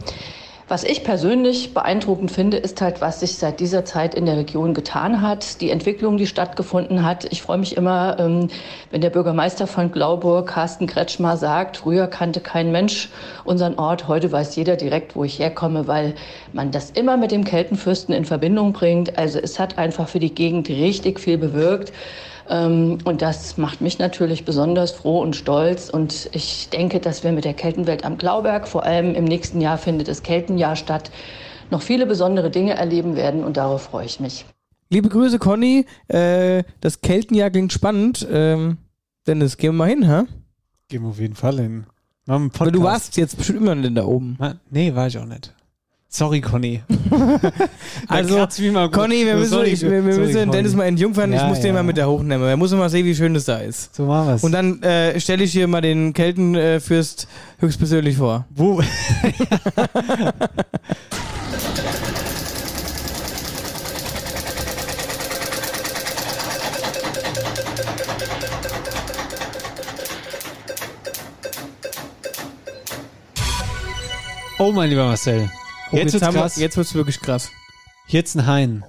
[0.70, 4.76] Was ich persönlich beeindruckend finde, ist halt, was sich seit dieser Zeit in der Region
[4.76, 7.26] getan hat, die Entwicklung, die stattgefunden hat.
[7.32, 8.49] Ich freue mich immer, ähm,
[8.91, 13.09] wenn der Bürgermeister von Glauburg, Carsten Kretschmer, sagt, früher kannte kein Mensch
[13.45, 16.13] unseren Ort, heute weiß jeder direkt, wo ich herkomme, weil
[16.53, 19.17] man das immer mit dem Keltenfürsten in Verbindung bringt.
[19.17, 21.91] Also es hat einfach für die Gegend richtig viel bewirkt.
[22.49, 25.89] Ähm, und das macht mich natürlich besonders froh und stolz.
[25.89, 29.77] Und ich denke, dass wir mit der Keltenwelt am Glauberg, vor allem im nächsten Jahr
[29.77, 31.11] findet das Keltenjahr statt,
[31.69, 33.43] noch viele besondere Dinge erleben werden.
[33.43, 34.45] Und darauf freue ich mich.
[34.89, 35.85] Liebe Grüße, Conny.
[36.07, 38.27] Äh, das Keltenjahr klingt spannend.
[38.31, 38.77] Ähm,
[39.27, 40.23] Dennis, gehen wir mal hin, hä?
[40.87, 41.85] Gehen wir auf jeden Fall hin.
[42.25, 44.37] Aber du warst jetzt bestimmt immer da oben.
[44.69, 45.53] Nee, war ich auch nicht.
[46.12, 46.82] Sorry, Conny.
[48.07, 48.47] Also,
[48.91, 50.51] Conny, wir müssen, Sorry, ich, wir, wir sorry, müssen Conny.
[50.51, 51.32] Dennis mal entjungfern.
[51.32, 51.74] ich Ja, muss den ja.
[51.74, 52.47] mal mit der hochnehmen.
[52.47, 53.95] Er muss mal sehen, wie schön es da ist.
[53.95, 54.43] So machen wir's.
[54.43, 57.28] Und dann äh, stelle ich hier mal den Keltenfürst
[57.60, 58.45] höchstpersönlich vor.
[58.49, 58.82] Wo?
[74.57, 75.49] Oh, mein lieber Marcel.
[75.91, 76.55] Oh, Jetzt wird's haben wir- krass.
[76.57, 77.49] Jetzt wird's wirklich krass.
[78.07, 78.83] Jetzt ein Hain.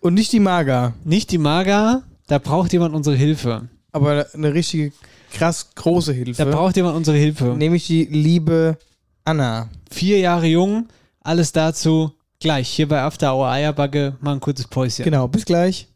[0.00, 0.94] Und nicht die Maga.
[1.04, 3.68] Nicht die Maga, da braucht jemand unsere Hilfe.
[3.92, 4.92] Aber eine richtige
[5.32, 6.44] krass große Hilfe.
[6.44, 7.44] Da braucht jemand unsere Hilfe.
[7.56, 8.78] Nämlich die liebe
[9.24, 9.68] Anna.
[9.90, 10.88] Vier Jahre jung,
[11.20, 12.68] alles dazu gleich.
[12.68, 15.04] Hier bei After Hour Eierbacke, mal ein kurzes Päuschen.
[15.04, 15.88] Genau, bis gleich.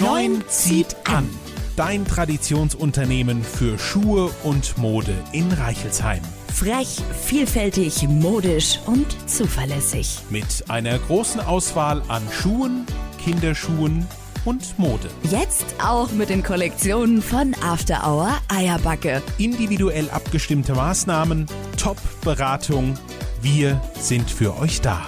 [0.00, 1.28] Neun zieht an.
[1.76, 6.22] Dein Traditionsunternehmen für Schuhe und Mode in Reichelsheim.
[6.54, 10.20] Frech, vielfältig, modisch und zuverlässig.
[10.30, 12.86] Mit einer großen Auswahl an Schuhen,
[13.22, 14.06] Kinderschuhen
[14.44, 15.10] und Mode.
[15.30, 19.20] Jetzt auch mit den Kollektionen von After Hour Eierbacke.
[19.36, 21.46] Individuell abgestimmte Maßnahmen,
[21.76, 22.94] Top-Beratung.
[23.42, 25.04] Wir sind für euch da.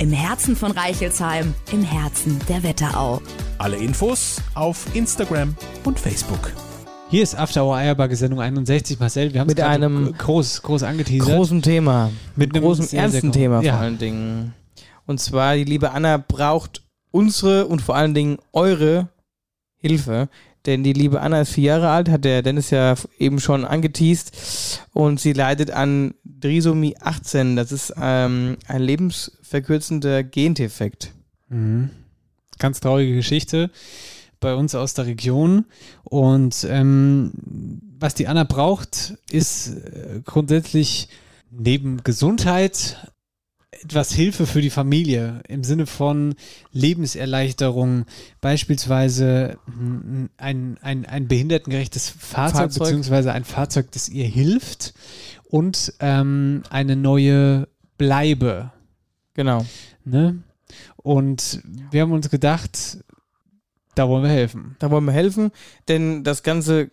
[0.00, 3.22] Im Herzen von Reichelsheim, im Herzen der Wetterau.
[3.58, 5.54] Alle Infos auf Instagram
[5.84, 6.50] und Facebook.
[7.12, 8.98] Hier ist After Hour Eierbacke Sendung 61.
[8.98, 11.28] Marcel, wir haben Mit es gerade einem groß, groß angeteasert.
[11.28, 12.10] Großen Thema.
[12.36, 13.74] Mit einem großen, sehr, sehr ernsten gro- Thema Ja.
[13.74, 14.54] vor allen Dingen.
[15.04, 19.08] Und zwar, die liebe Anna braucht unsere und vor allen Dingen eure
[19.76, 20.30] Hilfe.
[20.64, 24.80] Denn die liebe Anna ist vier Jahre alt, hat der Dennis ja eben schon angeteased.
[24.94, 27.56] Und sie leidet an Trisomie 18.
[27.56, 31.12] Das ist ähm, ein lebensverkürzender Gendefekt.
[31.50, 31.90] Mhm.
[32.58, 33.70] Ganz traurige Geschichte
[34.42, 35.64] bei uns aus der Region.
[36.04, 37.32] Und ähm,
[37.98, 41.08] was die Anna braucht, ist äh, grundsätzlich
[41.50, 43.08] neben Gesundheit
[43.70, 46.34] etwas Hilfe für die Familie im Sinne von
[46.72, 48.04] Lebenserleichterung,
[48.40, 52.82] beispielsweise mm, ein, ein, ein behindertengerechtes Fahrzeug, Fahrzeug.
[52.82, 54.94] beziehungsweise ein Fahrzeug, das ihr hilft
[55.44, 57.68] und ähm, eine neue
[57.98, 58.72] Bleibe.
[59.34, 59.64] Genau.
[60.04, 60.42] Ne?
[60.96, 62.98] Und wir haben uns gedacht,
[63.94, 64.76] da wollen wir helfen.
[64.78, 65.52] Da wollen wir helfen,
[65.88, 66.90] denn das Ganze,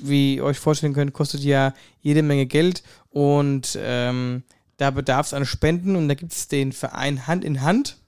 [0.00, 4.42] wie ihr euch vorstellen könnt, kostet ja jede Menge Geld und ähm,
[4.76, 7.98] da bedarf es an Spenden und da gibt es den Verein Hand in Hand,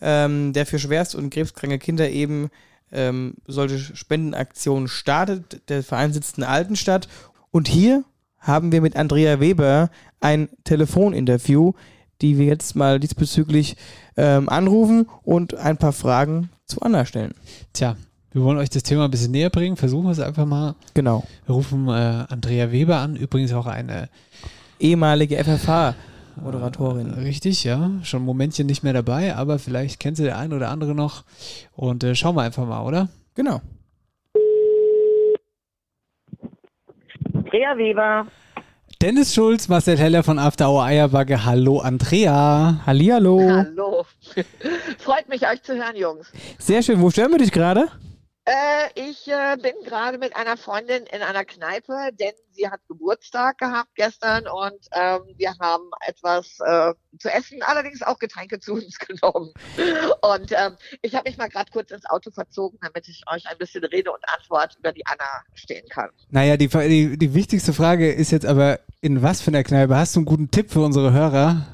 [0.00, 2.50] ähm, der für schwerst- und krebskranke Kinder eben
[2.92, 5.62] ähm, solche Spendenaktionen startet.
[5.68, 7.08] Der Verein sitzt in Altenstadt
[7.52, 8.04] und hier
[8.38, 11.74] haben wir mit Andrea Weber ein Telefoninterview,
[12.20, 13.76] die wir jetzt mal diesbezüglich
[14.16, 17.34] ähm, anrufen und ein paar Fragen zu Anna stellen.
[17.72, 17.96] Tja,
[18.32, 19.76] wir wollen euch das Thema ein bisschen näher bringen.
[19.76, 20.76] Versuchen wir es einfach mal.
[20.94, 21.24] Genau.
[21.46, 24.08] Wir rufen äh, Andrea Weber an, übrigens auch eine
[24.78, 27.10] ehemalige FFH-Moderatorin.
[27.14, 27.90] Richtig, ja.
[28.02, 31.24] Schon ein Momentchen nicht mehr dabei, aber vielleicht kennt sie der ein oder andere noch.
[31.74, 33.08] Und äh, schauen wir einfach mal, oder?
[33.34, 33.60] Genau.
[37.34, 38.26] Andrea Weber.
[39.02, 41.46] Dennis Schulz, Marcel Heller von After Hour Eierbacke.
[41.46, 42.82] Hallo, Andrea.
[42.84, 43.40] Hallihallo.
[43.40, 44.04] Hallo.
[44.98, 46.30] Freut mich, euch zu hören, Jungs.
[46.58, 47.00] Sehr schön.
[47.00, 47.88] Wo stören wir dich gerade?
[48.46, 53.58] Äh, ich äh, bin gerade mit einer Freundin in einer Kneipe, denn sie hat Geburtstag
[53.58, 58.98] gehabt gestern und ähm, wir haben etwas äh, zu essen, allerdings auch Getränke zu uns
[59.06, 59.52] genommen.
[60.22, 63.58] Und ähm, ich habe mich mal gerade kurz ins Auto verzogen, damit ich euch ein
[63.58, 66.08] bisschen Rede und Antwort über die Anna stehen kann.
[66.30, 69.96] Naja, die, die, die wichtigste Frage ist jetzt aber, in was für einer Kneipe?
[69.96, 71.66] Hast du einen guten Tipp für unsere Hörer?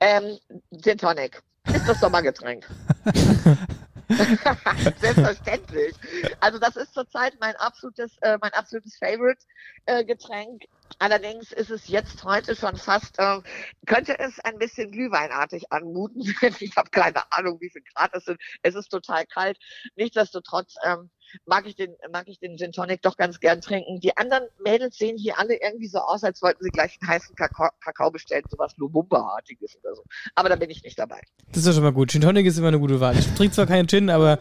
[0.00, 0.38] Ähm,
[0.82, 1.42] Gin Tonic
[1.74, 2.66] ist das Sommergetränk.
[5.00, 5.94] Selbstverständlich.
[6.40, 9.40] Also das ist zurzeit mein absolutes, äh, mein absolutes Favorite
[9.86, 10.64] äh, Getränk.
[10.98, 13.40] Allerdings ist es jetzt heute schon fast, äh,
[13.86, 16.22] könnte es ein bisschen glühweinartig anmuten.
[16.60, 18.40] ich habe keine Ahnung, wie viel Grad es sind.
[18.62, 19.58] Es ist total kalt.
[19.96, 21.10] Nichtsdestotrotz ähm,
[21.46, 24.00] mag ich den, mag ich den Gin Tonic doch ganz gern trinken.
[24.00, 27.34] Die anderen Mädels sehen hier alle irgendwie so aus, als wollten sie gleich einen heißen
[27.34, 30.02] Kakao, Kakao bestellen, sowas Lumumba-artiges oder so.
[30.34, 31.20] Aber da bin ich nicht dabei.
[31.48, 32.10] Das ist doch schon mal gut.
[32.10, 33.18] Gin Tonic ist immer eine gute Wahl.
[33.18, 34.38] Ich trinke zwar keinen Gin, aber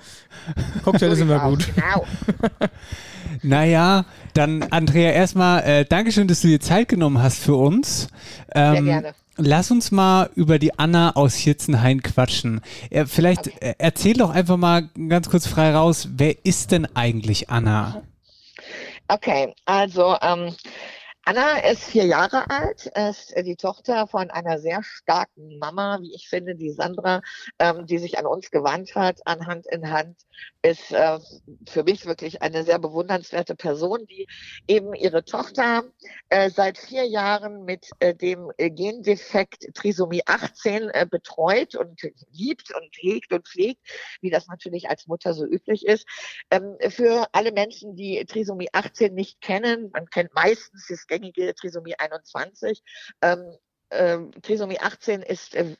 [0.84, 1.68] Cocktail ist immer gut.
[1.76, 2.06] Genau.
[3.42, 8.08] Naja, dann Andrea, erstmal äh, Dankeschön, dass du dir Zeit genommen hast für uns.
[8.54, 9.14] Ähm, gerne.
[9.42, 12.60] Lass uns mal über die Anna aus Hirzenhain quatschen.
[13.06, 18.02] Vielleicht äh, erzähl doch einfach mal ganz kurz frei raus, wer ist denn eigentlich Anna?
[19.08, 20.54] Okay, also ähm,
[21.30, 26.16] Anna ist vier Jahre alt, ist äh, die Tochter von einer sehr starken Mama, wie
[26.16, 27.22] ich finde, die Sandra,
[27.60, 30.18] ähm, die sich an uns gewandt hat, an Hand in Hand,
[30.64, 31.20] ist äh,
[31.68, 34.28] für mich wirklich eine sehr bewundernswerte Person, die
[34.68, 35.84] eben ihre Tochter
[36.30, 42.02] äh, seit vier Jahren mit äh, dem äh, Gendefekt Trisomie 18 äh, betreut und
[42.32, 43.82] liebt und hegt und pflegt,
[44.22, 46.08] wie das natürlich als Mutter so üblich ist.
[46.50, 51.96] Ähm, für alle Menschen, die Trisomie 18 nicht kennen, man kennt meistens das gängige Trisomie
[51.98, 52.82] 21.
[53.22, 53.56] Ähm,
[53.92, 55.76] ähm, Trisomie 18 ist äh,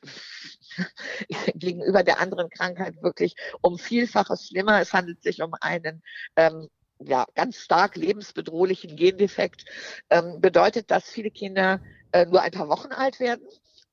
[1.54, 4.80] gegenüber der anderen Krankheit wirklich um Vielfaches schlimmer.
[4.80, 6.02] Es handelt sich um einen
[6.36, 6.68] ähm,
[6.98, 9.64] ja, ganz stark lebensbedrohlichen Gendefekt.
[10.10, 11.80] Ähm, bedeutet, dass viele Kinder
[12.12, 13.46] äh, nur ein paar Wochen alt werden.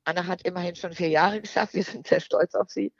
[0.08, 1.74] Anna hat immerhin schon vier Jahre geschafft.
[1.74, 2.94] Wir sind sehr stolz auf sie.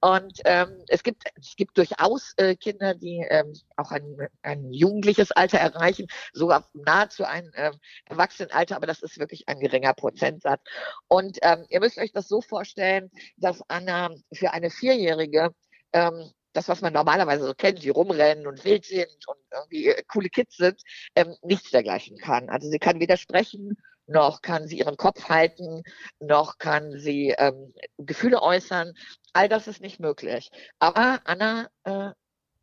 [0.00, 5.30] Und ähm, es gibt es gibt durchaus äh, Kinder, die ähm, auch ein, ein jugendliches
[5.30, 7.74] Alter erreichen, sogar nahezu ein ähm,
[8.06, 10.60] Erwachsenenalter, aber das ist wirklich ein geringer Prozentsatz.
[11.06, 15.50] Und ähm, ihr müsst euch das so vorstellen, dass Anna für eine Vierjährige
[15.92, 20.02] ähm, das, was man normalerweise so kennt, die rumrennen und wild sind und irgendwie äh,
[20.08, 20.82] coole Kids sind,
[21.14, 22.48] ähm, nichts dergleichen kann.
[22.48, 23.76] Also sie kann weder sprechen,
[24.08, 25.82] noch kann sie ihren Kopf halten,
[26.18, 28.94] noch kann sie ähm, Gefühle äußern.
[29.32, 30.50] All das ist nicht möglich.
[30.78, 32.10] Aber Anna äh,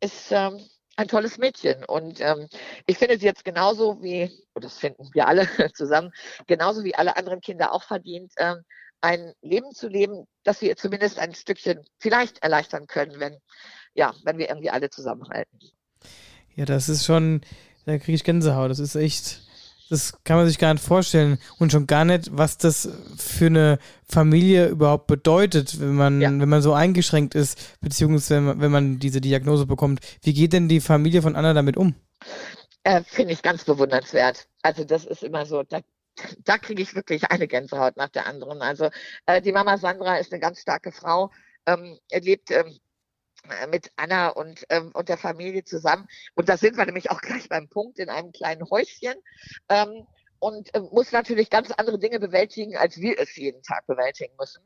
[0.00, 0.60] ist ähm,
[0.96, 2.48] ein tolles Mädchen und ähm,
[2.86, 6.12] ich finde sie jetzt genauso wie, das finden wir alle zusammen,
[6.46, 8.62] genauso wie alle anderen Kinder auch verdient, ähm,
[9.02, 13.36] ein Leben zu leben, das wir zumindest ein Stückchen vielleicht erleichtern können, wenn,
[13.94, 15.58] ja, wenn wir irgendwie alle zusammenhalten.
[16.54, 17.42] Ja, das ist schon,
[17.84, 18.70] da kriege ich Gänsehaut.
[18.70, 19.42] Das ist echt,
[19.88, 21.38] das kann man sich gar nicht vorstellen.
[21.58, 23.78] Und schon gar nicht, was das für eine
[24.08, 28.98] Familie überhaupt bedeutet, wenn man, wenn man so eingeschränkt ist, beziehungsweise wenn man, wenn man
[28.98, 30.00] diese Diagnose bekommt.
[30.22, 31.94] Wie geht denn die Familie von Anna damit um?
[32.84, 34.46] Äh, Finde ich ganz bewundernswert.
[34.62, 35.80] Also das ist immer so, da,
[36.44, 38.62] da kriege ich wirklich eine Gänsehaut nach der anderen.
[38.62, 38.90] Also
[39.26, 41.30] äh, die Mama Sandra ist eine ganz starke Frau,
[41.66, 42.78] ähm, lebt ähm,
[43.70, 46.06] mit Anna und, ähm, und der Familie zusammen.
[46.34, 49.14] Und da sind wir nämlich auch gleich beim Punkt in einem kleinen Häuschen.
[49.68, 50.06] Ähm,
[50.38, 54.62] und äh, muss natürlich ganz andere Dinge bewältigen, als wir es jeden Tag bewältigen müssen.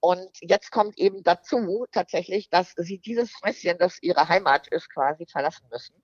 [0.00, 5.26] Und jetzt kommt eben dazu tatsächlich, dass sie dieses Häuschen, das ihre Heimat ist, quasi
[5.26, 6.02] verlassen müssen.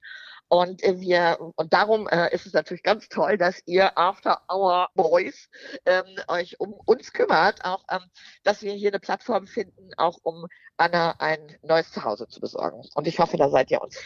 [0.51, 4.89] Und äh, wir und darum äh, ist es natürlich ganz toll, dass ihr After Hour
[4.97, 5.49] Boys
[5.87, 8.01] ähm, euch um uns kümmert, auch ähm,
[8.43, 10.47] dass wir hier eine Plattform finden, auch um
[10.77, 12.83] Anna ein neues Zuhause zu besorgen.
[12.95, 13.97] Und ich hoffe, da seid ihr uns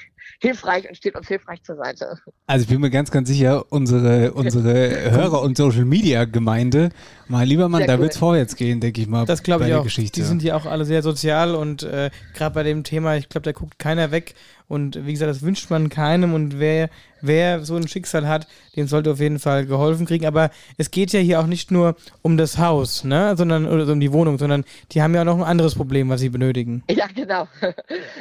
[0.41, 2.19] hilfreich und steht uns hilfreich zur Seite.
[2.47, 6.91] Also ich bin mir ganz, ganz sicher, unsere, unsere Hörer und Social Media Gemeinde,
[7.29, 8.01] mein lieber Mann, Sehr da cool.
[8.01, 9.25] wird's vorwärts gehen, denke ich mal.
[9.25, 9.85] Das glaube ich der auch.
[9.85, 10.21] Geschichte.
[10.21, 13.45] Die sind ja auch alle sehr sozial und äh, gerade bei dem Thema, ich glaube,
[13.45, 14.35] da guckt keiner weg.
[14.69, 16.35] Und wie gesagt, das wünscht man keinem.
[16.35, 16.89] Und wer,
[17.21, 18.47] wer so ein Schicksal hat,
[18.77, 20.27] dem sollte auf jeden Fall geholfen kriegen.
[20.27, 24.01] Aber es geht ja hier auch nicht nur um das Haus, ne, sondern oder um
[24.01, 26.83] die Wohnung, sondern die haben ja auch noch ein anderes Problem, was sie benötigen.
[26.95, 27.49] Ja, genau.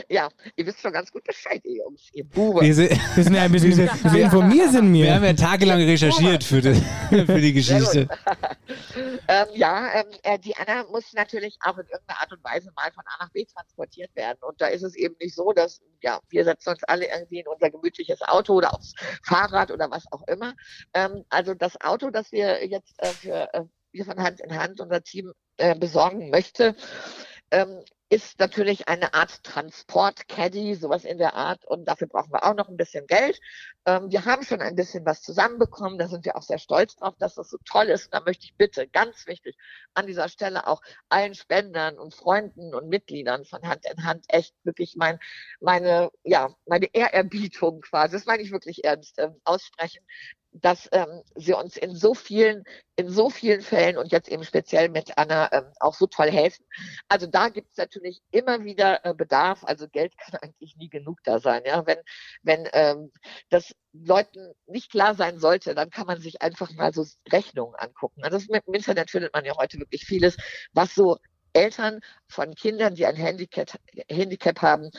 [0.10, 2.62] ja, ihr wisst schon ganz gut Bescheid, ihr Jungs, ihr Buben.
[2.62, 5.06] Wir sind, wir sind ja ein bisschen wir informiert sind wir.
[5.06, 6.74] Wir haben ja tagelang recherchiert für die,
[7.10, 8.10] für die Geschichte.
[9.28, 12.92] ähm, ja, ähm, äh, die Anna muss natürlich auch in irgendeiner Art und Weise mal
[12.92, 14.40] von A nach B transportiert werden.
[14.42, 17.48] Und da ist es eben nicht so, dass ja, wir setzen uns alle irgendwie in
[17.48, 18.93] unser gemütliches Auto oder aufs
[19.24, 20.54] Fahrrad oder was auch immer.
[20.94, 24.80] Ähm, also das Auto, das wir jetzt äh, für äh, wir von Hand in Hand
[24.80, 26.76] unser Team äh, besorgen möchte,
[27.52, 27.80] ähm,
[28.14, 31.66] ist natürlich eine Art Transport-Caddy, sowas in der Art.
[31.66, 33.40] Und dafür brauchen wir auch noch ein bisschen Geld.
[33.88, 35.98] Ähm, wir haben schon ein bisschen was zusammenbekommen.
[35.98, 38.06] Da sind wir auch sehr stolz drauf, dass das so toll ist.
[38.06, 39.58] Und da möchte ich bitte, ganz wichtig,
[39.96, 44.54] an dieser Stelle auch allen Spendern und Freunden und Mitgliedern von Hand in Hand echt
[44.64, 45.18] wirklich mein,
[45.60, 50.06] meine, ja, meine Ehrerbietung quasi, das meine ich wirklich ernst, ähm, aussprechen,
[50.54, 52.64] dass ähm, sie uns in so vielen,
[52.96, 56.66] in so vielen Fällen und jetzt eben speziell mit Anna ähm, auch so toll helfen.
[57.08, 59.64] Also da gibt es natürlich immer wieder äh, Bedarf.
[59.64, 61.64] Also Geld kann eigentlich nie genug da sein.
[61.66, 61.98] Ja, wenn
[62.44, 63.12] wenn ähm,
[63.50, 68.24] das Leuten nicht klar sein sollte, dann kann man sich einfach mal so Rechnungen angucken.
[68.24, 70.38] Also das dem Internet findet man ja heute wirklich vieles,
[70.74, 71.18] was so
[71.54, 73.70] Eltern von Kindern, die ein Handicap,
[74.10, 74.90] Handicap haben,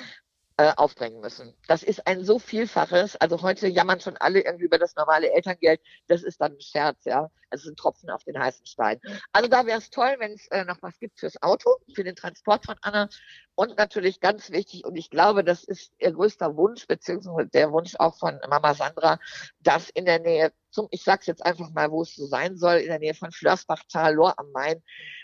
[0.57, 1.53] äh, aufbringen müssen.
[1.67, 3.17] Das ist ein so Vielfaches.
[3.17, 5.81] Also heute jammern schon alle irgendwie über das normale Elterngeld.
[6.07, 7.31] Das ist dann ein Scherz, ja.
[7.51, 9.01] Es ist ein Tropfen auf den heißen Stein.
[9.33, 12.17] Also da wäre es toll, wenn es äh, noch was gibt fürs Auto, für den
[12.17, 13.09] Transport von Anna.
[13.57, 17.95] Und natürlich ganz wichtig, und ich glaube, das ist ihr größter Wunsch, beziehungsweise der Wunsch
[17.99, 19.19] auch von Mama Sandra,
[19.61, 22.77] dass in der Nähe zum, ich sag's jetzt einfach mal, wo es so sein soll,
[22.77, 24.83] in der Nähe von Flörsbachtal, Lohr am Main,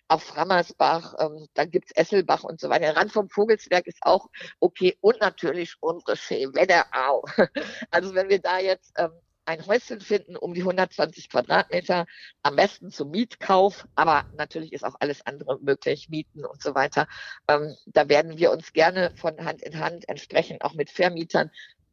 [0.09, 2.87] auf Rammersbach, ähm, dann gibt's Esselbach und so weiter.
[2.87, 4.29] Der Rand vom Vogelsberg ist auch
[4.61, 7.25] okay und natürlich unsere Wetterau.
[7.91, 9.11] Also wenn wir da jetzt ähm,
[9.45, 12.07] ein Häuschen finden um die 120 Quadratmeter,
[12.43, 17.09] am besten zum Mietkauf, aber natürlich ist auch alles andere möglich, Mieten und so weiter.
[17.49, 21.51] Ähm, da werden wir uns gerne von Hand in Hand entsprechend auch mit Vermietern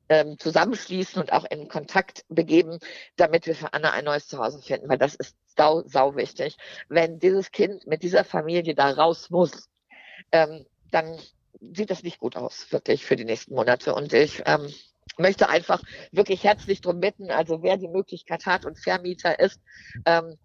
[0.10, 2.80] ähm, zusammenschließen und auch in Kontakt begeben,
[3.16, 6.58] damit wir für Anna ein neues Zuhause finden, weil das ist sau, sau wichtig.
[6.89, 9.70] Wenn dieses Kind mit dieser Familie da raus muss,
[10.32, 11.18] ähm, dann
[11.60, 13.93] sieht das nicht gut aus, wirklich für die nächsten Monate.
[13.95, 14.72] Und ich ähm,
[15.18, 15.82] möchte einfach
[16.12, 19.60] wirklich herzlich darum bitten, also wer die Möglichkeit hat und Vermieter ist,
[20.05, 20.38] ähm,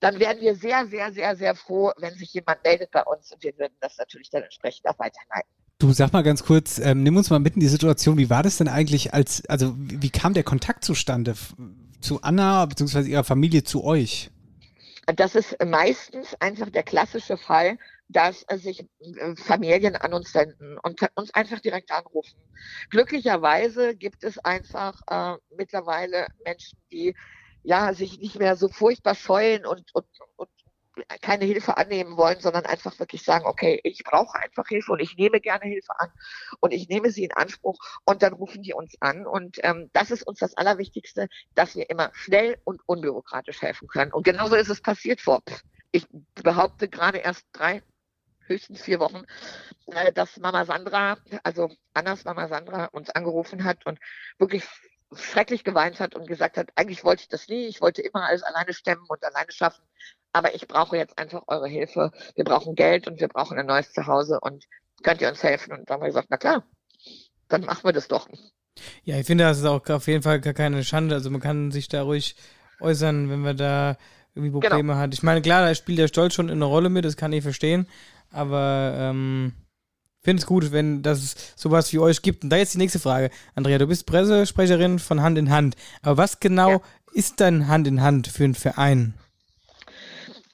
[0.00, 3.42] dann werden wir sehr, sehr, sehr, sehr froh, wenn sich jemand meldet bei uns und
[3.42, 5.50] wir würden das natürlich dann entsprechend auch weiterleiten.
[5.78, 8.42] Du sag mal ganz kurz, ähm, nimm uns mal mit in die Situation, wie war
[8.42, 11.34] das denn eigentlich als, also wie, kam der Kontakt zustande
[12.00, 13.08] zu Anna bzw.
[13.10, 14.30] ihrer Familie zu euch?
[15.06, 17.76] Das ist meistens einfach der klassische Fall,
[18.08, 22.38] dass sich äh, Familien an uns wenden und uns einfach direkt anrufen.
[22.90, 27.14] Glücklicherweise gibt es einfach äh, mittlerweile Menschen, die
[27.64, 30.06] ja sich nicht mehr so furchtbar scheuen und, und,
[30.36, 30.48] und
[31.20, 35.16] keine Hilfe annehmen wollen, sondern einfach wirklich sagen, okay, ich brauche einfach Hilfe und ich
[35.16, 36.10] nehme gerne Hilfe an
[36.60, 39.26] und ich nehme sie in Anspruch und dann rufen die uns an.
[39.26, 44.12] Und ähm, das ist uns das Allerwichtigste, dass wir immer schnell und unbürokratisch helfen können.
[44.12, 45.42] Und genauso ist es passiert vor,
[45.92, 47.82] ich behaupte gerade erst drei,
[48.46, 49.22] höchstens vier Wochen,
[49.86, 53.98] äh, dass Mama Sandra, also Annas Mama Sandra uns angerufen hat und
[54.38, 54.64] wirklich
[55.12, 58.42] schrecklich geweint hat und gesagt hat, eigentlich wollte ich das nie, ich wollte immer alles
[58.42, 59.84] alleine stemmen und alleine schaffen,
[60.32, 62.10] aber ich brauche jetzt einfach eure Hilfe.
[62.34, 64.64] Wir brauchen Geld und wir brauchen ein neues Zuhause und
[65.02, 65.72] könnt ihr uns helfen?
[65.72, 66.64] Und dann haben wir gesagt, na klar,
[67.48, 68.28] dann machen wir das doch.
[69.04, 71.14] Ja, ich finde, das ist auch auf jeden Fall gar keine Schande.
[71.14, 72.34] Also man kann sich da ruhig
[72.80, 73.96] äußern, wenn man da
[74.34, 74.68] irgendwie Genau.
[74.68, 75.14] Probleme hat.
[75.14, 77.86] Ich meine, klar, da spielt der Stolz schon eine Rolle mit, das kann ich verstehen,
[78.32, 79.52] aber ähm,
[80.24, 82.42] finde es gut, wenn das es sowas wie euch gibt.
[82.42, 83.30] Und da jetzt die nächste Frage.
[83.54, 85.76] Andrea, du bist Pressesprecherin von Hand in Hand.
[86.02, 89.14] Aber was genau ist dann Hand in Hand für einen Verein?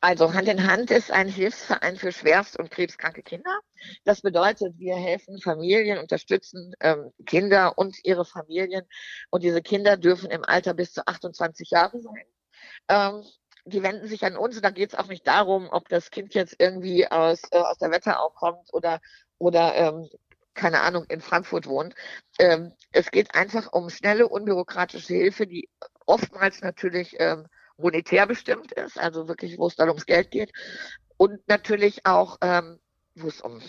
[0.02, 3.60] Also Hand in Hand ist ein Hilfsverein für schwerst- und krebskranke Kinder.
[4.04, 8.82] Das bedeutet, wir helfen Familien, unterstützen ähm, Kinder und ihre Familien.
[9.30, 12.24] Und diese Kinder dürfen im Alter bis zu 28 Jahre sein.
[12.88, 13.24] Ähm,
[13.66, 14.56] die wenden sich an uns.
[14.56, 17.78] Und da geht es auch nicht darum, ob das Kind jetzt irgendwie aus, äh, aus
[17.78, 19.00] der Wetterau kommt oder,
[19.40, 20.08] oder ähm,
[20.54, 21.94] keine Ahnung, in Frankfurt wohnt.
[22.38, 25.68] Ähm, es geht einfach um schnelle, unbürokratische Hilfe, die
[26.06, 27.46] oftmals natürlich ähm,
[27.78, 30.52] monetär bestimmt ist, also wirklich, wo es dann ums Geld geht.
[31.16, 32.78] Und natürlich auch, ähm,
[33.14, 33.62] wo es um,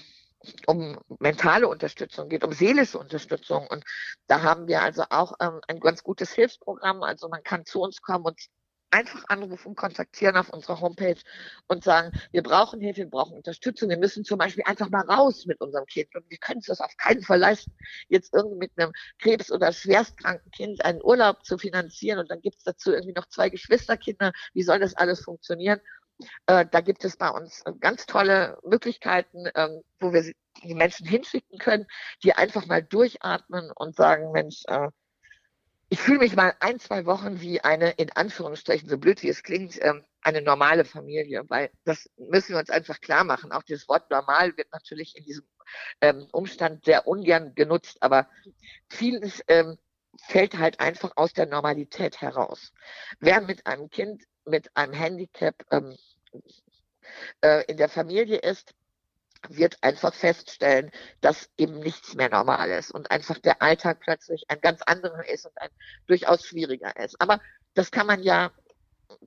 [0.68, 3.68] um mentale Unterstützung geht, um seelische Unterstützung.
[3.68, 3.86] Und
[4.28, 7.04] da haben wir also auch ähm, ein ganz gutes Hilfsprogramm.
[7.04, 8.42] Also man kann zu uns kommen und
[8.92, 11.20] einfach anrufen, kontaktieren auf unserer Homepage
[11.68, 15.46] und sagen, wir brauchen Hilfe, wir brauchen Unterstützung, wir müssen zum Beispiel einfach mal raus
[15.46, 17.72] mit unserem Kind und wir können es das auf keinen Fall leisten,
[18.10, 22.58] jetzt irgendwie mit einem Krebs- oder schwerstkranken Kind einen Urlaub zu finanzieren und dann gibt
[22.58, 25.80] es dazu irgendwie noch zwei Geschwisterkinder, wie soll das alles funktionieren?
[26.46, 30.32] Äh, da gibt es bei uns äh, ganz tolle Möglichkeiten, ähm, wo wir
[30.64, 31.88] die Menschen hinschicken können,
[32.24, 34.90] die einfach mal durchatmen und sagen, Mensch, äh,
[35.92, 39.44] ich fühle mich mal ein, zwei Wochen wie eine, in Anführungsstrichen, so blöd wie es
[39.44, 43.52] klingt, ähm, eine normale Familie, weil das müssen wir uns einfach klar machen.
[43.52, 45.46] Auch dieses Wort normal wird natürlich in diesem
[46.00, 48.30] ähm, Umstand sehr ungern genutzt, aber
[48.88, 49.78] vieles ähm,
[50.30, 52.72] fällt halt einfach aus der Normalität heraus.
[53.20, 55.98] Wer mit einem Kind mit einem Handicap ähm,
[57.42, 58.74] äh, in der Familie ist,
[59.50, 64.62] wird einfach feststellen, dass eben nichts mehr normal ist und einfach der Alltag plötzlich ein
[64.62, 65.70] ganz anderer ist und ein
[66.08, 67.20] durchaus schwieriger ist.
[67.20, 67.40] Aber
[67.74, 68.52] das kann man ja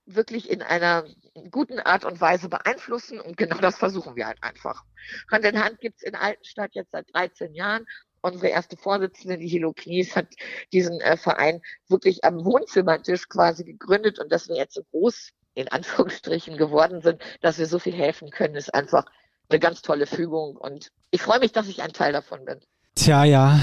[0.07, 1.05] wirklich in einer
[1.51, 4.85] guten Art und Weise beeinflussen und genau das versuchen wir halt einfach.
[5.31, 7.87] Hand in Hand gibt's in Altenstadt jetzt seit 13 Jahren.
[8.23, 10.29] Unsere erste Vorsitzende, die Hilo Knies, hat
[10.73, 15.69] diesen äh, Verein wirklich am Wohnzimmertisch quasi gegründet und dass wir jetzt so groß in
[15.69, 19.05] Anführungsstrichen geworden sind, dass wir so viel helfen können, ist einfach
[19.49, 22.59] eine ganz tolle Fügung und ich freue mich, dass ich ein Teil davon bin.
[22.95, 23.61] Tja, ja.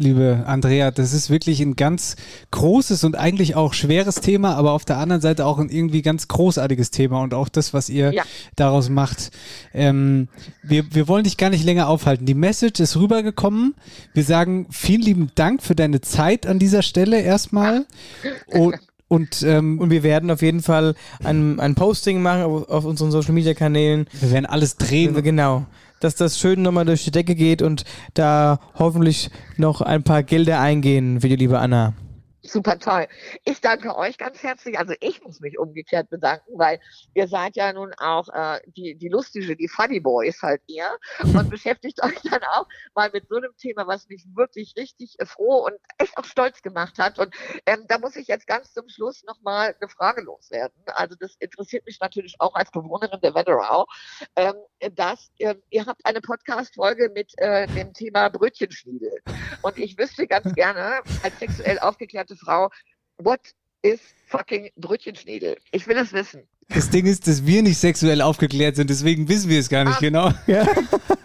[0.00, 0.90] liebe Andrea.
[0.92, 2.14] Das ist wirklich ein ganz
[2.52, 6.28] großes und eigentlich auch schweres Thema, aber auf der anderen Seite auch ein irgendwie ganz
[6.28, 8.22] großartiges Thema und auch das, was ihr Ja.
[8.56, 9.30] daraus macht.
[9.74, 10.28] Ähm,
[10.62, 12.26] wir, wir wollen dich gar nicht länger aufhalten.
[12.26, 13.74] Die Message ist rübergekommen.
[14.14, 17.84] Wir sagen vielen lieben Dank für deine Zeit an dieser Stelle erstmal.
[18.46, 18.76] Und,
[19.08, 20.94] und, ähm, Und wir werden auf jeden Fall
[21.24, 24.06] ein, ein Posting machen auf, auf unseren Social Media Kanälen.
[24.20, 25.14] wir werden alles drehen.
[25.22, 25.64] Genau.
[26.00, 27.84] Dass das schön nochmal durch die Decke geht und
[28.14, 31.94] da hoffentlich noch ein paar Gelder eingehen für die liebe Anna.
[32.48, 33.06] Super toll.
[33.44, 34.78] Ich danke euch ganz herzlich.
[34.78, 36.80] Also ich muss mich umgekehrt bedanken, weil
[37.12, 40.88] ihr seid ja nun auch äh, die, die lustige, die Funny Boys halt ihr
[41.20, 45.26] und beschäftigt euch dann auch mal mit so einem Thema, was mich wirklich richtig äh,
[45.26, 47.18] froh und echt auch stolz gemacht hat.
[47.18, 47.34] Und
[47.66, 50.74] ähm, da muss ich jetzt ganz zum Schluss nochmal eine Frage loswerden.
[50.86, 53.86] Also das interessiert mich natürlich auch als Bewohnerin der Wetterau,
[54.36, 54.54] ähm,
[54.94, 59.20] dass ähm, ihr habt eine Podcast-Folge mit äh, dem Thema Brötchenschniedel.
[59.60, 62.70] Und ich wüsste ganz gerne, als sexuell aufgeklärte Frau,
[63.18, 63.40] what
[63.82, 65.56] is fucking Brötchenschniedel?
[65.72, 66.42] Ich will es wissen.
[66.68, 70.00] Das Ding ist, dass wir nicht sexuell aufgeklärt sind, deswegen wissen wir es gar nicht
[70.00, 70.32] genau.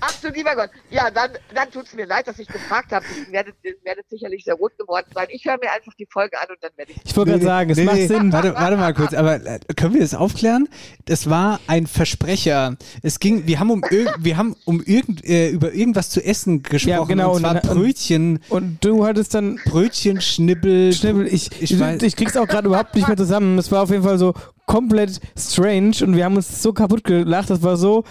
[0.00, 0.70] Ach du lieber Gott.
[0.90, 3.04] Ja, dann, dann tut es mir leid, dass ich gefragt habe.
[3.26, 3.52] Ich werde,
[3.84, 5.26] werdet sicherlich sehr rot geworden sein.
[5.30, 6.98] Ich höre mir einfach die Folge an und dann werde ich.
[7.04, 8.32] Ich wollte gerade sagen, es Nee, macht nee, Sinn.
[8.32, 10.68] Warte, warte mal kurz, aber äh, können wir das aufklären?
[11.06, 12.76] Das war ein Versprecher.
[13.02, 16.62] Es ging, wir haben um, ir- wir haben um irgend, äh, über irgendwas zu essen
[16.62, 16.90] gesprochen.
[16.90, 18.40] Ja, genau, Und und zwar dann- Brötchen.
[18.48, 20.92] Und du hattest dann Brötchen, Schnibbel.
[20.92, 23.58] Schnibbel, ich, Ich ich, weiß- ich krieg's auch gerade überhaupt nicht mehr zusammen.
[23.58, 24.34] Es war auf jeden Fall so
[24.66, 27.50] komplett strange und wir haben uns so kaputt gelacht.
[27.50, 28.04] Das war so,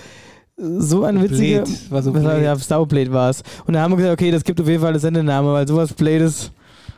[0.58, 1.64] so eine witzige.
[1.64, 1.92] Blöd.
[1.92, 2.44] War so das blöd.
[2.44, 3.44] ja, Saublade war es.
[3.66, 5.94] Und da haben wir gesagt, okay, das gibt auf jeden Fall eine Sendename, weil sowas
[5.94, 6.52] Blades.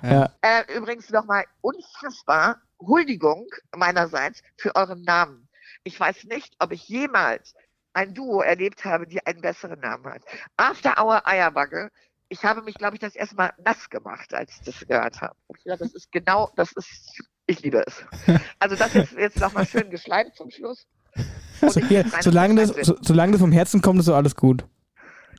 [0.04, 0.30] Ja.
[0.42, 5.48] Äh, übrigens nochmal unfassbar Huldigung meinerseits für euren Namen.
[5.84, 7.54] Ich weiß nicht, ob ich jemals
[7.94, 10.22] ein Duo erlebt habe, die einen besseren Namen hat.
[10.58, 11.90] After Hour Eierbagge.
[12.28, 15.36] Ich habe mich, glaube ich, das erste Mal nass gemacht, als ich das gehört habe.
[15.56, 18.04] Ich dachte, das ist genau, das ist, ich liebe es.
[18.60, 20.88] Also das ist jetzt nochmal schön geschleimt zum Schluss.
[21.70, 24.66] So, hier, solange, das, so, solange das vom Herzen kommt, ist so alles gut.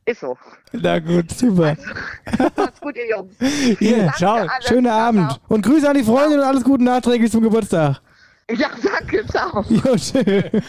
[0.04, 0.36] Ist so.
[0.72, 1.76] Na gut, super.
[2.56, 3.34] Macht's gut, ihr Jungs.
[3.78, 4.48] Hier, Danke, ciao.
[4.66, 5.40] Schönen Ciao, Abend.
[5.48, 8.00] Und Grüße an die Freundin und alles Gute nachträglich zum Geburtstag.
[8.50, 9.64] Ja, danke, ciao.
[9.68, 10.62] Jo, schön.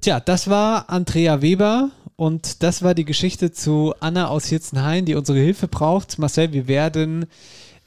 [0.00, 5.14] Tja, das war Andrea Weber und das war die Geschichte zu Anna aus Hirzenhain, die
[5.14, 6.18] unsere Hilfe braucht.
[6.18, 7.26] Marcel, wir werden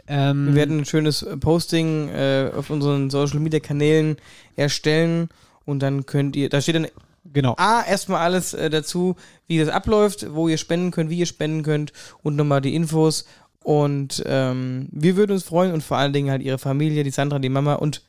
[0.08, 4.18] ähm, Wir werden ein schönes Posting äh, auf unseren Social Media Kanälen
[4.56, 5.30] erstellen
[5.72, 6.88] und dann könnt ihr, da steht dann
[7.26, 7.56] genau.
[7.58, 9.16] A, erstmal alles äh, dazu,
[9.48, 11.94] wie das abläuft, wo ihr spenden könnt, wie ihr spenden könnt
[12.24, 13.26] und nochmal die Infos.
[13.64, 17.40] Und ähm, wir würden uns freuen und vor allen Dingen halt ihre Familie, die Sandra,
[17.40, 18.02] die Mama und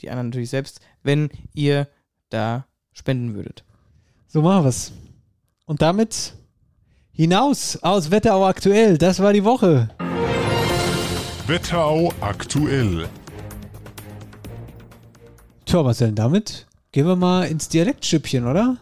[0.00, 1.88] die anderen natürlich selbst, wenn ihr
[2.30, 3.64] da spenden würdet.
[4.26, 4.92] So machen wir's.
[5.66, 6.34] Und damit
[7.12, 8.98] hinaus aus Wetterau aktuell.
[8.98, 9.88] Das war die Woche.
[11.46, 13.08] Wetterau aktuell.
[15.64, 16.63] Tja, Marcel, damit
[16.94, 18.76] gehen wir mal ins Dialektstüppchen, oder?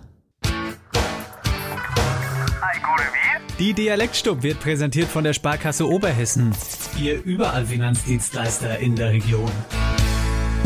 [3.58, 6.52] Die Dialektstub wird präsentiert von der Sparkasse Oberhessen.
[7.00, 9.50] Ihr überall Finanzdienstleister in der Region.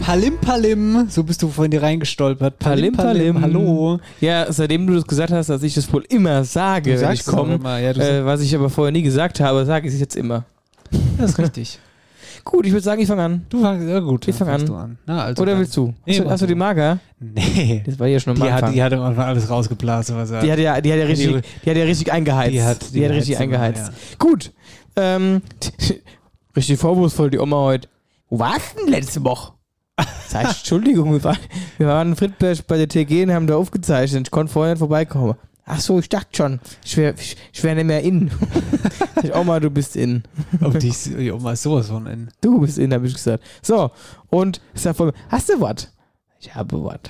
[0.02, 2.58] Palim Palim, so bist du vorhin hier reingestolpert.
[2.58, 3.40] Palim, Palim.
[3.40, 4.00] hallo.
[4.20, 7.24] Ja, seitdem du das gesagt hast, dass ich das wohl immer sage, Du wenn ich
[7.24, 10.16] komme, immer, ja, äh, was ich aber vorher nie gesagt habe, sage ich es jetzt
[10.16, 10.44] immer.
[11.16, 11.78] Das ist richtig.
[12.48, 13.44] Gut, ich würde sagen, ich fange an.
[13.48, 14.28] Du fangst, ja gut.
[14.28, 14.70] Ich fange an.
[14.70, 14.98] An.
[15.04, 15.60] Na, also Oder dann.
[15.60, 15.92] willst du?
[16.06, 16.58] Nee, hast, du- hast du die du.
[16.58, 16.98] Marker?
[17.18, 17.82] Nee.
[17.84, 20.42] Das war ja schon am Die hat, die hat am Anfang alles rausgeblasen, was er
[20.42, 22.52] Die hat ja, die hat ja richtig, die hat ja richtig eingeheizt.
[22.54, 23.92] Die hat- die die hat richtig eingeheizt.
[24.20, 24.52] Gut.
[24.94, 25.42] Ähm,
[26.56, 27.88] richtig vorwurfsvoll die Oma heute.
[28.30, 29.52] Wo warst du denn letzte Woche?
[29.96, 31.38] Das heißt, Entschuldigung, wir waren,
[31.78, 34.28] wir waren in Friedberg bei der TG und haben da aufgezeichnet.
[34.28, 35.34] Ich konnte vorher nicht vorbeikommen.
[35.68, 36.60] Ach so, ich dachte schon.
[36.84, 37.14] Ich wäre
[37.52, 38.30] ich, wär nicht mehr in.
[39.22, 40.22] Ich, Oma, du bist in.
[40.60, 42.28] Aber die, ist- die Oma ist sowas von in.
[42.42, 43.42] Du bist in, habe ich gesagt.
[43.62, 43.90] So,
[44.28, 45.90] und ich sag vor mir, hast du was?
[46.38, 47.00] Ich habe was.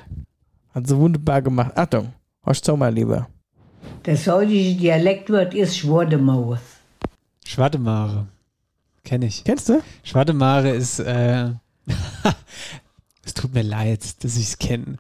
[0.73, 1.73] Hat sie wunderbar gemacht.
[1.77, 2.13] Achtung,
[2.45, 3.29] hast du mal lieber.
[4.05, 6.61] Das heutige Dialektwort ist Schwordemauer.
[7.45, 8.29] Schwademare.
[9.05, 9.43] Kenn ich.
[9.45, 9.83] Kennst du?
[10.05, 11.51] Schwademare ist, äh,
[13.27, 14.97] es tut mir leid, dass ich es kenne.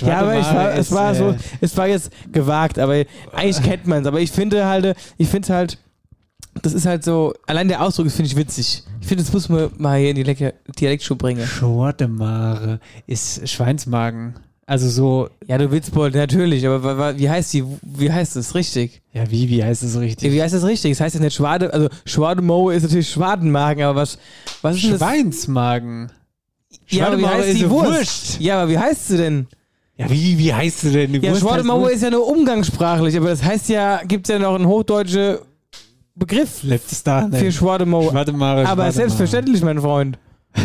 [0.00, 3.86] Ja, aber ich war, es war äh, so, es war jetzt gewagt, aber eigentlich kennt
[3.86, 4.06] man es.
[4.06, 5.78] Aber ich finde halt, ich finde halt,
[6.62, 8.84] das ist halt so, allein der Ausdruck finde ich witzig.
[9.00, 11.44] Ich finde, das muss man mal hier in die Leck- Dialektschuh bringen.
[11.46, 14.34] Schwademare ist Schweinsmagen.
[14.66, 15.28] Also so.
[15.46, 19.02] Ja, du Witzbold, natürlich, aber wie heißt die, wie heißt das richtig?
[19.12, 20.32] Ja, wie, wie heißt das richtig?
[20.32, 20.92] Wie heißt das richtig?
[20.92, 24.16] Das heißt ja nicht Schwade, also Schwademoe ist natürlich Schwadenmagen, aber was,
[24.62, 25.00] was ist denn das?
[25.00, 26.12] Schweinsmagen.
[26.88, 27.90] Ja, aber wie heißt ist die Wurst?
[27.90, 28.40] Wurst.
[28.40, 29.46] Ja, aber wie heißt sie denn?
[29.96, 31.12] Ja, wie, wie heißt sie denn?
[31.12, 31.94] Die Ja, Wurst.
[31.94, 35.42] ist ja nur umgangssprachlich, aber das heißt ja, gibt es ja noch in Hochdeutsche
[36.16, 37.28] Begriff Letztes da.
[37.32, 38.10] für Schwademo.
[38.10, 40.18] Schwademare, Aber selbstverständlich, mein Freund.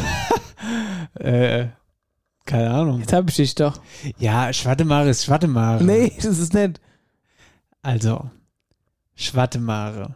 [1.16, 1.68] Äh,
[2.46, 3.00] keine Ahnung.
[3.02, 3.82] Jetzt hab ich dich doch.
[4.20, 5.84] Ja, Schwademare ist Schwademare.
[5.84, 6.80] Nee, das ist nett.
[7.82, 8.30] Also,
[9.16, 10.16] Schwademare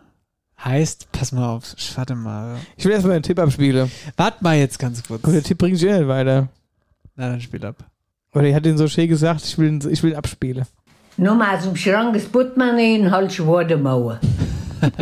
[0.63, 2.57] heißt, pass mal auf, Schwademare.
[2.77, 3.91] Ich will erstmal einen Tipp abspielen.
[4.17, 5.21] Warte mal jetzt ganz kurz.
[5.21, 6.49] Gut, der Tipp bringt sich nicht weiter.
[7.15, 7.77] Na, dann spiel ab.
[8.33, 10.65] Oder ich hatte ihn so schön gesagt, ich will ihn, ich will abspielen.
[11.17, 14.19] Nochmal aus dem Schrank das Portemonnaie und halt Schwademauer.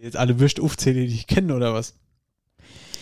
[0.00, 1.94] Jetzt alle Würst aufzählen, die ich kenne, oder was?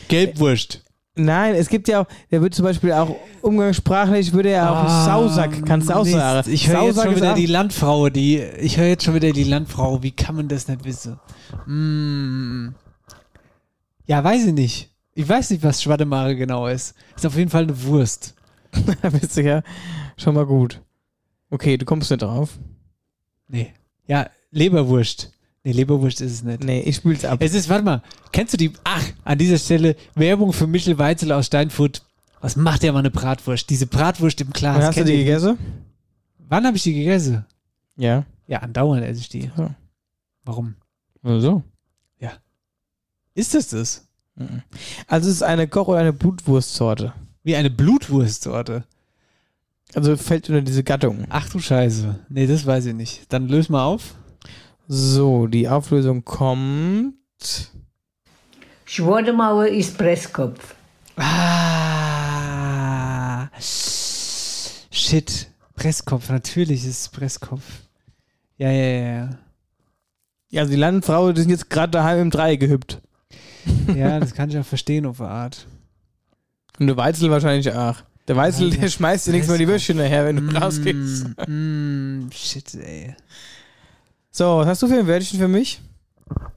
[0.08, 0.82] Gelbwurst.
[1.14, 5.04] Nein, es gibt ja auch, der wird zum Beispiel auch umgangssprachlich, würde er auch Ah,
[5.04, 6.16] Sausack, kannst du auch Mist.
[6.16, 6.50] sagen.
[6.50, 10.02] Ich höre jetzt schon wieder die Landfrau, die, ich höre jetzt schon wieder die Landfrau.
[10.02, 11.20] Wie kann man das nicht wissen?
[11.66, 12.74] Mm.
[14.06, 14.90] Ja, weiß ich nicht.
[15.14, 16.94] Ich weiß nicht, was Schwademare genau ist.
[17.14, 18.34] Ist auf jeden Fall eine Wurst.
[19.02, 19.62] Da bist du ja
[20.16, 20.80] schon mal gut.
[21.50, 22.58] Okay, du kommst nicht drauf.
[23.48, 23.74] Nee.
[24.06, 25.30] Ja, Leberwurst.
[25.64, 26.64] Nee, Leberwurst ist es nicht.
[26.64, 27.38] Nee, ich spül's ab.
[27.40, 28.02] Es ist, warte mal,
[28.32, 32.02] kennst du die, ach, an dieser Stelle Werbung für Michel Weitzel aus Steinfurt.
[32.40, 33.70] Was macht der mal eine Bratwurst?
[33.70, 34.76] Diese Bratwurst im Glas.
[34.76, 35.56] Und hast du die gegessen?
[36.38, 37.44] Wann habe ich die gegessen?
[37.96, 38.24] Ja.
[38.48, 39.50] Ja, andauernd esse ich die.
[39.56, 39.76] Ja.
[40.44, 40.74] Warum?
[41.22, 41.62] Also.
[42.18, 42.32] Ja.
[43.34, 44.08] Ist das das?
[45.06, 47.12] Also es ist eine Koch- oder eine Blutwurstsorte.
[47.44, 48.84] Wie eine Blutwurstsorte.
[49.94, 51.26] Also fällt unter diese Gattung.
[51.28, 52.18] Ach du Scheiße.
[52.28, 53.32] Nee, das weiß ich nicht.
[53.32, 54.16] Dann löse mal auf.
[54.94, 57.14] So, die Auflösung kommt.
[58.84, 60.74] Schwademauer ist Presskopf.
[61.16, 62.28] Ah.
[64.90, 65.48] Shit.
[65.76, 67.62] Presskopf, natürlich ist es Presskopf.
[68.58, 69.30] Ja, ja, ja, ja.
[70.50, 73.00] Ja, also die Landfrau, die sind jetzt gerade daheim im Dreieck gehüpft.
[73.96, 75.66] Ja, das kann ich auch verstehen auf eine Art.
[76.78, 77.96] Und der Weizel wahrscheinlich auch.
[78.28, 81.28] Der Weizel, Alter, der schmeißt dir nichts mehr die Würstchen nachher, wenn du Mm, rausgehst.
[81.48, 83.16] Mm, shit, ey.
[84.34, 85.80] So, was hast du für ein Wörtchen für mich?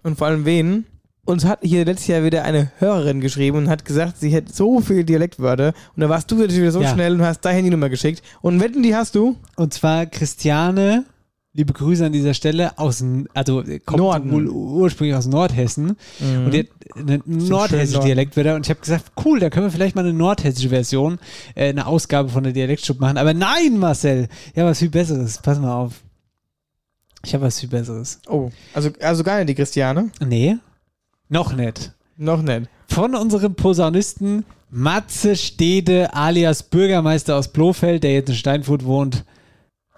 [0.02, 0.86] Und vor allem wen?
[1.26, 4.80] Uns hat hier letztes Jahr wieder eine Hörerin geschrieben und hat gesagt, sie hätte so
[4.80, 5.74] viele Dialektwörter.
[5.96, 6.94] Und da warst du natürlich wieder so Ja.
[6.94, 8.22] schnell und hast deine Handynummer geschickt.
[8.42, 9.36] Und wetten, die hast du?
[9.58, 11.04] Und zwar Christiane,
[11.52, 13.04] liebe Grüße an dieser Stelle, aus
[13.34, 14.50] also kommt Norden.
[14.50, 15.98] ursprünglich aus Nordhessen.
[16.20, 16.46] Mhm.
[16.46, 18.08] Und die hat eine nordhessische Norden.
[18.08, 18.56] Dialektwörter.
[18.56, 21.18] Und ich habe gesagt, cool, da können wir vielleicht mal eine nordhessische Version,
[21.56, 23.18] äh, eine Ausgabe von der Dialektstub machen.
[23.18, 25.40] Aber nein, Marcel, ja, was viel Besseres.
[25.40, 26.05] Pass mal auf.
[27.26, 28.20] Ich habe was viel Besseres.
[28.28, 30.12] Oh, also, also gar nicht die Christiane?
[30.24, 30.58] Nee,
[31.28, 31.92] noch nicht.
[32.18, 32.70] Noch nicht.
[32.88, 39.26] Von unserem Posaunisten Matze Stede alias Bürgermeister aus Blofeld, der jetzt in Steinfurt wohnt.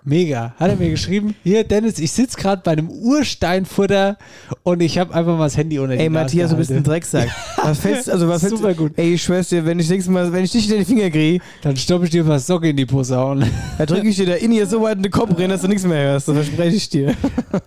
[0.08, 0.54] Mega.
[0.58, 4.18] Hat er mir geschrieben, hier Dennis, ich sitze gerade bei einem Ursteinfutter
[4.64, 6.82] und ich habe einfach mal das Handy unter die Ey, Matthias, du bist ein.
[6.82, 7.30] Drecksack.
[7.62, 8.94] Was fällst, also was fällst, Super gut.
[8.96, 11.44] Ey, ich schwör's dir, wenn ich nächstes Mal, wenn ich dich in den Finger kriege,
[11.62, 13.50] Dann stoppe ich dir was Socke in die Posaune.
[13.78, 15.68] da drücke ich dir da in hier so weit in den Kopf rein, dass du
[15.68, 16.30] nichts mehr hörst.
[16.30, 17.14] Das verspreche ich dir.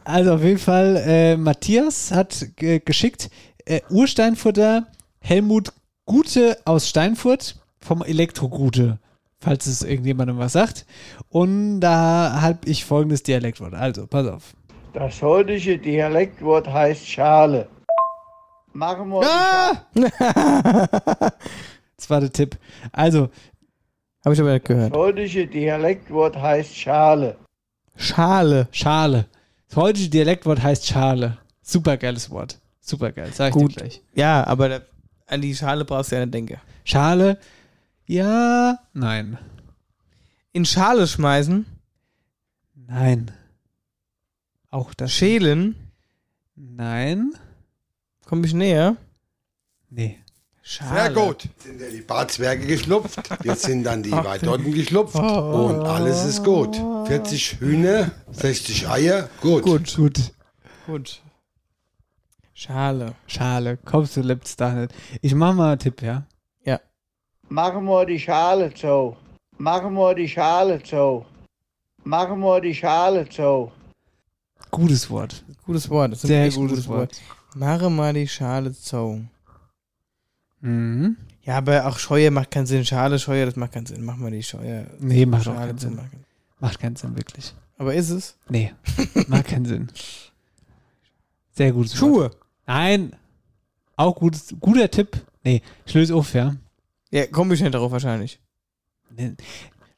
[0.04, 3.28] Also auf jeden Fall, äh, Matthias hat äh, geschickt,
[3.66, 4.86] äh, Ursteinfutter
[5.20, 5.72] Helmut
[6.06, 8.98] Gute aus Steinfurt vom Elektrogute,
[9.40, 10.86] falls es irgendjemandem was sagt.
[11.28, 13.74] Und da habe ich folgendes Dialektwort.
[13.74, 14.54] Also, pass auf.
[14.92, 17.68] Das heutige Dialektwort heißt Schale.
[18.72, 19.20] Machen wir
[21.96, 22.56] Das war der Tipp.
[22.92, 23.28] Also,
[24.24, 24.96] Habe ich aber nicht das gehört.
[24.96, 27.36] heutige Dialektwort heißt Schale.
[27.96, 28.68] Schale.
[28.70, 29.26] Schale.
[29.68, 31.38] Das heutige Dialektwort heißt Schale.
[31.62, 32.58] Super geiles Wort.
[32.80, 33.72] Super geil, sag ich Gut.
[33.72, 34.02] dir gleich.
[34.14, 34.80] Ja, aber da,
[35.26, 36.58] an die Schale brauchst du ja nicht denken.
[36.84, 37.38] Schale,
[38.14, 39.38] ja, nein.
[40.52, 41.64] In Schale schmeißen,
[42.74, 43.30] Nein.
[44.70, 45.12] Auch das.
[45.12, 45.76] schälen,
[46.56, 47.32] Nein.
[48.26, 48.96] komm ich näher.
[49.90, 50.18] Nee.
[50.62, 51.48] Sehr gut.
[51.58, 55.66] Sind ja die Barzwerge geschlupft, jetzt sind dann die Weidotten geschlupft Oh.
[55.68, 56.76] und alles ist gut.
[57.06, 59.62] 40 Hühner, 60 Eier, gut.
[59.64, 59.96] Gut.
[59.96, 60.32] Gut.
[60.86, 61.22] Gut.
[62.54, 63.14] Schale.
[63.26, 63.76] Schale.
[63.78, 64.94] Kommst du lebst da nicht.
[65.22, 66.24] Ich mach mal einen Tipp, ja?
[67.50, 69.16] Machen wir die Schale zu.
[69.58, 71.26] Machen wir die Schale zu.
[72.04, 73.72] Machen wir die Schale zu.
[74.70, 75.44] Gutes Wort.
[75.66, 76.12] Gutes Wort.
[76.12, 77.20] Das ist ein Sehr echt gutes Wort.
[77.56, 79.24] Mache mal die Schale zu.
[80.60, 81.16] Mhm.
[81.42, 82.84] Ja, aber auch Scheue macht keinen Sinn.
[82.84, 84.04] Schale, Scheue, das macht keinen Sinn.
[84.04, 84.86] Mach mal die Scheue.
[85.00, 85.96] Nee, macht auch Schale keinen zu Sinn.
[85.96, 86.24] machen.
[86.60, 87.52] Macht keinen Sinn, wirklich.
[87.78, 88.36] Aber ist es?
[88.48, 88.72] Nee.
[89.26, 89.88] Macht keinen Sinn.
[91.52, 91.98] Sehr gutes Wort.
[91.98, 92.30] Schuhe.
[92.66, 93.16] Nein.
[93.96, 95.16] Auch gutes, guter Tipp.
[95.42, 96.54] Nee, ich löse auf, ja.
[97.10, 98.40] Ja, komme ich nicht darauf wahrscheinlich.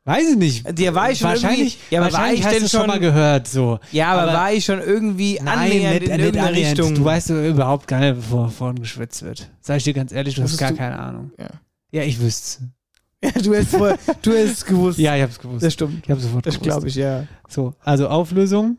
[0.04, 0.78] Weiß ich nicht.
[0.78, 2.86] Der war ich schon wahrscheinlich, irgendwie- ja, aber war wahrscheinlich ich hast du schon schon-
[2.88, 3.78] mal gehört, so.
[3.92, 6.78] Ja, aber, war ich schon irgendwie Nein, annähernd nicht, in nicht irgendeiner annähernd.
[6.80, 6.94] Richtung?
[6.96, 9.48] Du weißt doch überhaupt gar nicht, wovon geschwätzt wird.
[9.60, 11.30] Sag ich dir ganz ehrlich, du hast Wusstest gar du- keine Ahnung.
[11.38, 11.50] Ja.
[11.92, 12.70] Ja, ich wüsste
[13.24, 14.98] Ja, du hast voll, du hast es gewusst.
[14.98, 15.62] Ja, ich hab's gewusst.
[15.64, 16.02] Das stimmt.
[16.04, 16.68] Ich habe sofort Das gewusst.
[16.68, 17.26] glaube ich, ja.
[17.48, 18.78] So, also Auflösung.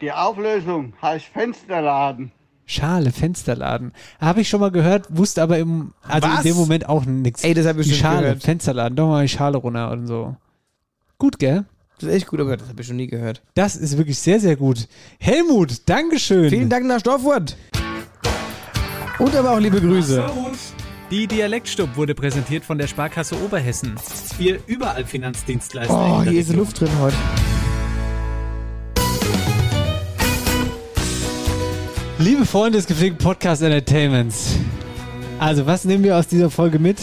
[0.00, 2.32] Die Auflösung heißt Fensterladen.
[2.66, 3.92] Schale, Fensterladen.
[4.20, 6.38] Habe ich schon mal gehört, wusste aber im, also Was?
[6.38, 7.44] in dem Moment auch nichts.
[7.44, 8.42] Ey, das hab ich die schon Schale, gehört.
[8.42, 10.36] Fensterladen, doch mal die Schale runter und so.
[11.16, 11.64] Gut, gell?
[11.98, 13.40] Das ist echt gut, aber das habe ich schon nie gehört.
[13.54, 14.88] Das ist wirklich sehr, sehr gut.
[15.18, 16.50] Helmut, Dankeschön.
[16.50, 17.56] Vielen Dank nach Stoffwort.
[19.18, 20.28] Und aber auch liebe Grüße.
[21.10, 23.94] Die Dialektstub wurde präsentiert von der Sparkasse Oberhessen.
[24.38, 25.94] Wir überall Finanzdienstleister.
[25.94, 26.52] Oh, hier ist.
[26.52, 27.16] Luft drin heute.
[32.18, 34.56] Liebe Freunde des gepflegten Podcast Entertainments.
[35.38, 36.96] Also, was nehmen wir aus dieser Folge mit?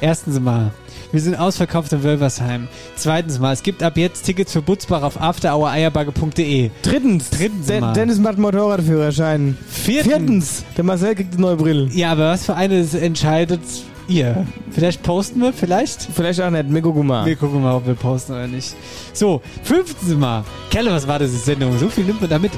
[0.00, 0.72] Erstens mal,
[1.12, 2.66] wir sind ausverkauft in Wölversheim.
[2.96, 6.70] Zweitens mal, es gibt ab jetzt Tickets für Butzbach auf afterhoureierbagge.de.
[6.82, 7.92] Drittens, Drittens mal.
[7.92, 9.56] Dennis macht Motorradführerschein.
[9.68, 10.04] Viertens.
[10.04, 11.88] Viertens, der Marcel kriegt eine neue Brille.
[11.92, 13.60] Ja, aber was für eine entscheidet
[14.08, 14.48] ihr?
[14.72, 16.08] Vielleicht posten wir, vielleicht?
[16.12, 17.24] Vielleicht auch nicht, wir gucken mal.
[17.24, 18.74] Wir gucken mal, ob wir posten oder nicht.
[19.12, 20.42] So, fünftens Mal.
[20.70, 21.78] Kelle, was war das Sendung?
[21.78, 22.50] So viel nimmt man damit.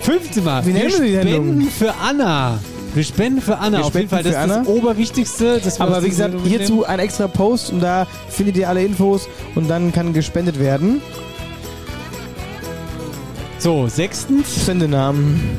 [0.00, 0.64] Fünftens Mal.
[0.64, 2.58] Wie nennen wir die spenden für Anna.
[2.94, 3.78] Wir spenden für Anna.
[3.78, 4.58] Wir Auf jeden Fall, das ist Anna.
[4.58, 5.60] das Oberwichtigste.
[5.62, 9.68] Das Aber wie gesagt, hierzu ein extra Post und da findet ihr alle Infos und
[9.68, 11.00] dann kann gespendet werden.
[13.58, 14.66] So, sechstens.
[14.66, 15.58] Sendenamen.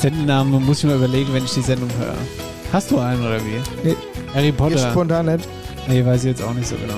[0.00, 2.14] Sendename muss ich mal überlegen, wenn ich die Sendung höre.
[2.72, 3.88] Hast du einen oder wie?
[3.88, 3.96] Nee.
[4.34, 4.76] Harry Potter.
[4.76, 5.48] Jetzt spontan nicht.
[5.88, 6.94] Nee, weiß ich jetzt auch nicht so genau.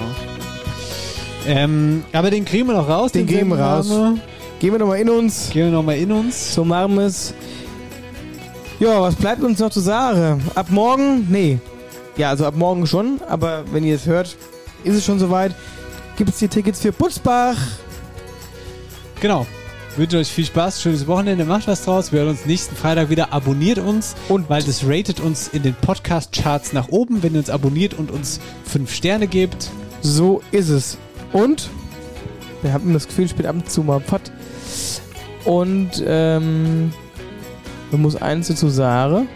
[1.46, 3.12] Ähm, aber den kriegen wir noch raus.
[3.12, 3.88] Den kriegen wir raus.
[4.58, 5.50] Gehen wir nochmal in uns.
[5.50, 6.54] Gehen wir nochmal in uns.
[6.54, 7.34] So machen wir es.
[8.80, 10.42] Ja, was bleibt uns noch zu sagen?
[10.54, 11.26] Ab morgen?
[11.30, 11.58] Nee.
[12.16, 14.36] Ja, also ab morgen schon, aber wenn ihr es hört,
[14.84, 15.54] ist es schon soweit.
[16.16, 17.56] Gibt es die Tickets für Putzbach?
[19.20, 19.46] Genau.
[19.96, 22.12] Wünsche euch viel Spaß, schönes Wochenende, macht was draus.
[22.12, 23.32] Wir hören uns nächsten Freitag wieder.
[23.32, 27.48] Abonniert uns, Und weil das ratet uns in den Podcast-Charts nach oben, wenn ihr uns
[27.48, 29.70] abonniert und uns fünf Sterne gebt.
[30.02, 30.98] So ist es.
[31.32, 31.70] Und
[32.60, 34.30] wir haben das Gefühl, bin ab und zu mal Pott.
[35.46, 36.92] Und ähm,
[37.90, 39.28] man muss eins dazu sagen.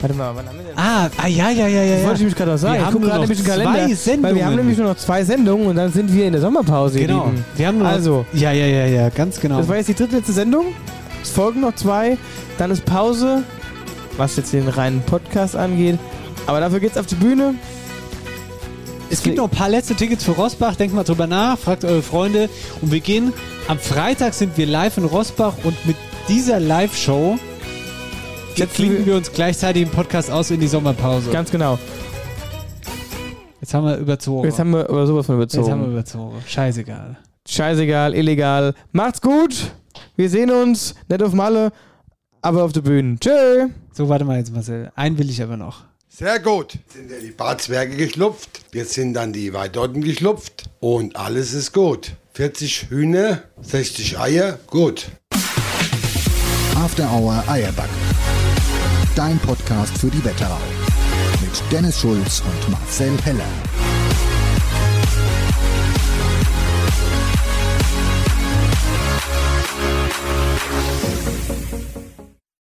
[0.00, 0.72] Warte mal, wann haben wir denn?
[0.76, 1.92] Ah, ah ja, ja, ja, ja.
[1.92, 2.06] Das ja.
[2.06, 2.74] wollte ich nämlich gerade noch sagen.
[2.74, 3.72] Wir Ich haben gucke gerade nämlich den Kalender.
[3.72, 4.22] zwei Sendungen.
[4.24, 6.98] Weil wir haben nämlich nur noch zwei Sendungen und dann sind wir in der Sommerpause.
[6.98, 7.26] Genau.
[7.26, 7.44] Lieben.
[7.56, 9.58] Wir haben nur also, Ja, ja, ja, ja, ganz genau.
[9.58, 10.66] das war jetzt die dritte letzte Sendung.
[11.22, 12.16] Es folgen noch zwei.
[12.58, 13.44] Dann ist Pause,
[14.16, 15.98] was jetzt den reinen Podcast angeht.
[16.48, 17.54] Aber dafür geht's auf die Bühne.
[19.08, 20.74] Es gibt noch ein paar letzte Tickets für Rossbach.
[20.74, 22.48] Denkt mal drüber nach, fragt eure Freunde.
[22.80, 23.32] Und wir gehen,
[23.68, 25.96] am Freitag sind wir live in Rossbach und mit
[26.28, 27.38] dieser Live-Show
[28.74, 31.30] klinken wir- uns gleichzeitig im Podcast aus in die Sommerpause.
[31.30, 31.78] Ganz genau.
[33.60, 34.44] Jetzt haben wir überzogen.
[34.48, 35.64] Jetzt haben wir über sowas von überzogen.
[35.64, 36.36] Jetzt haben wir überzogen.
[36.46, 37.16] Scheißegal.
[37.48, 38.74] Scheißegal, illegal.
[38.92, 39.72] Macht's gut.
[40.16, 40.94] Wir sehen uns.
[41.08, 41.72] Nicht auf Malle,
[42.40, 43.18] aber auf der Bühne.
[43.20, 43.68] Tschö.
[43.92, 44.90] So, warte mal jetzt, Marcel.
[44.96, 45.84] Einen will ich aber noch.
[46.08, 46.74] Sehr gut.
[46.74, 48.60] Jetzt sind ja die Barzwerge geschlupft.
[48.74, 50.64] Jetzt sind dann die Weidotten geschlupft.
[50.80, 52.12] Und alles ist gut.
[52.34, 55.06] 40 Hühner, 60 Eier, gut.
[56.74, 57.90] After Hour Eierback.
[59.14, 60.56] Dein Podcast für die Wetterau.
[61.42, 63.44] Mit Dennis Schulz und Marcel Heller.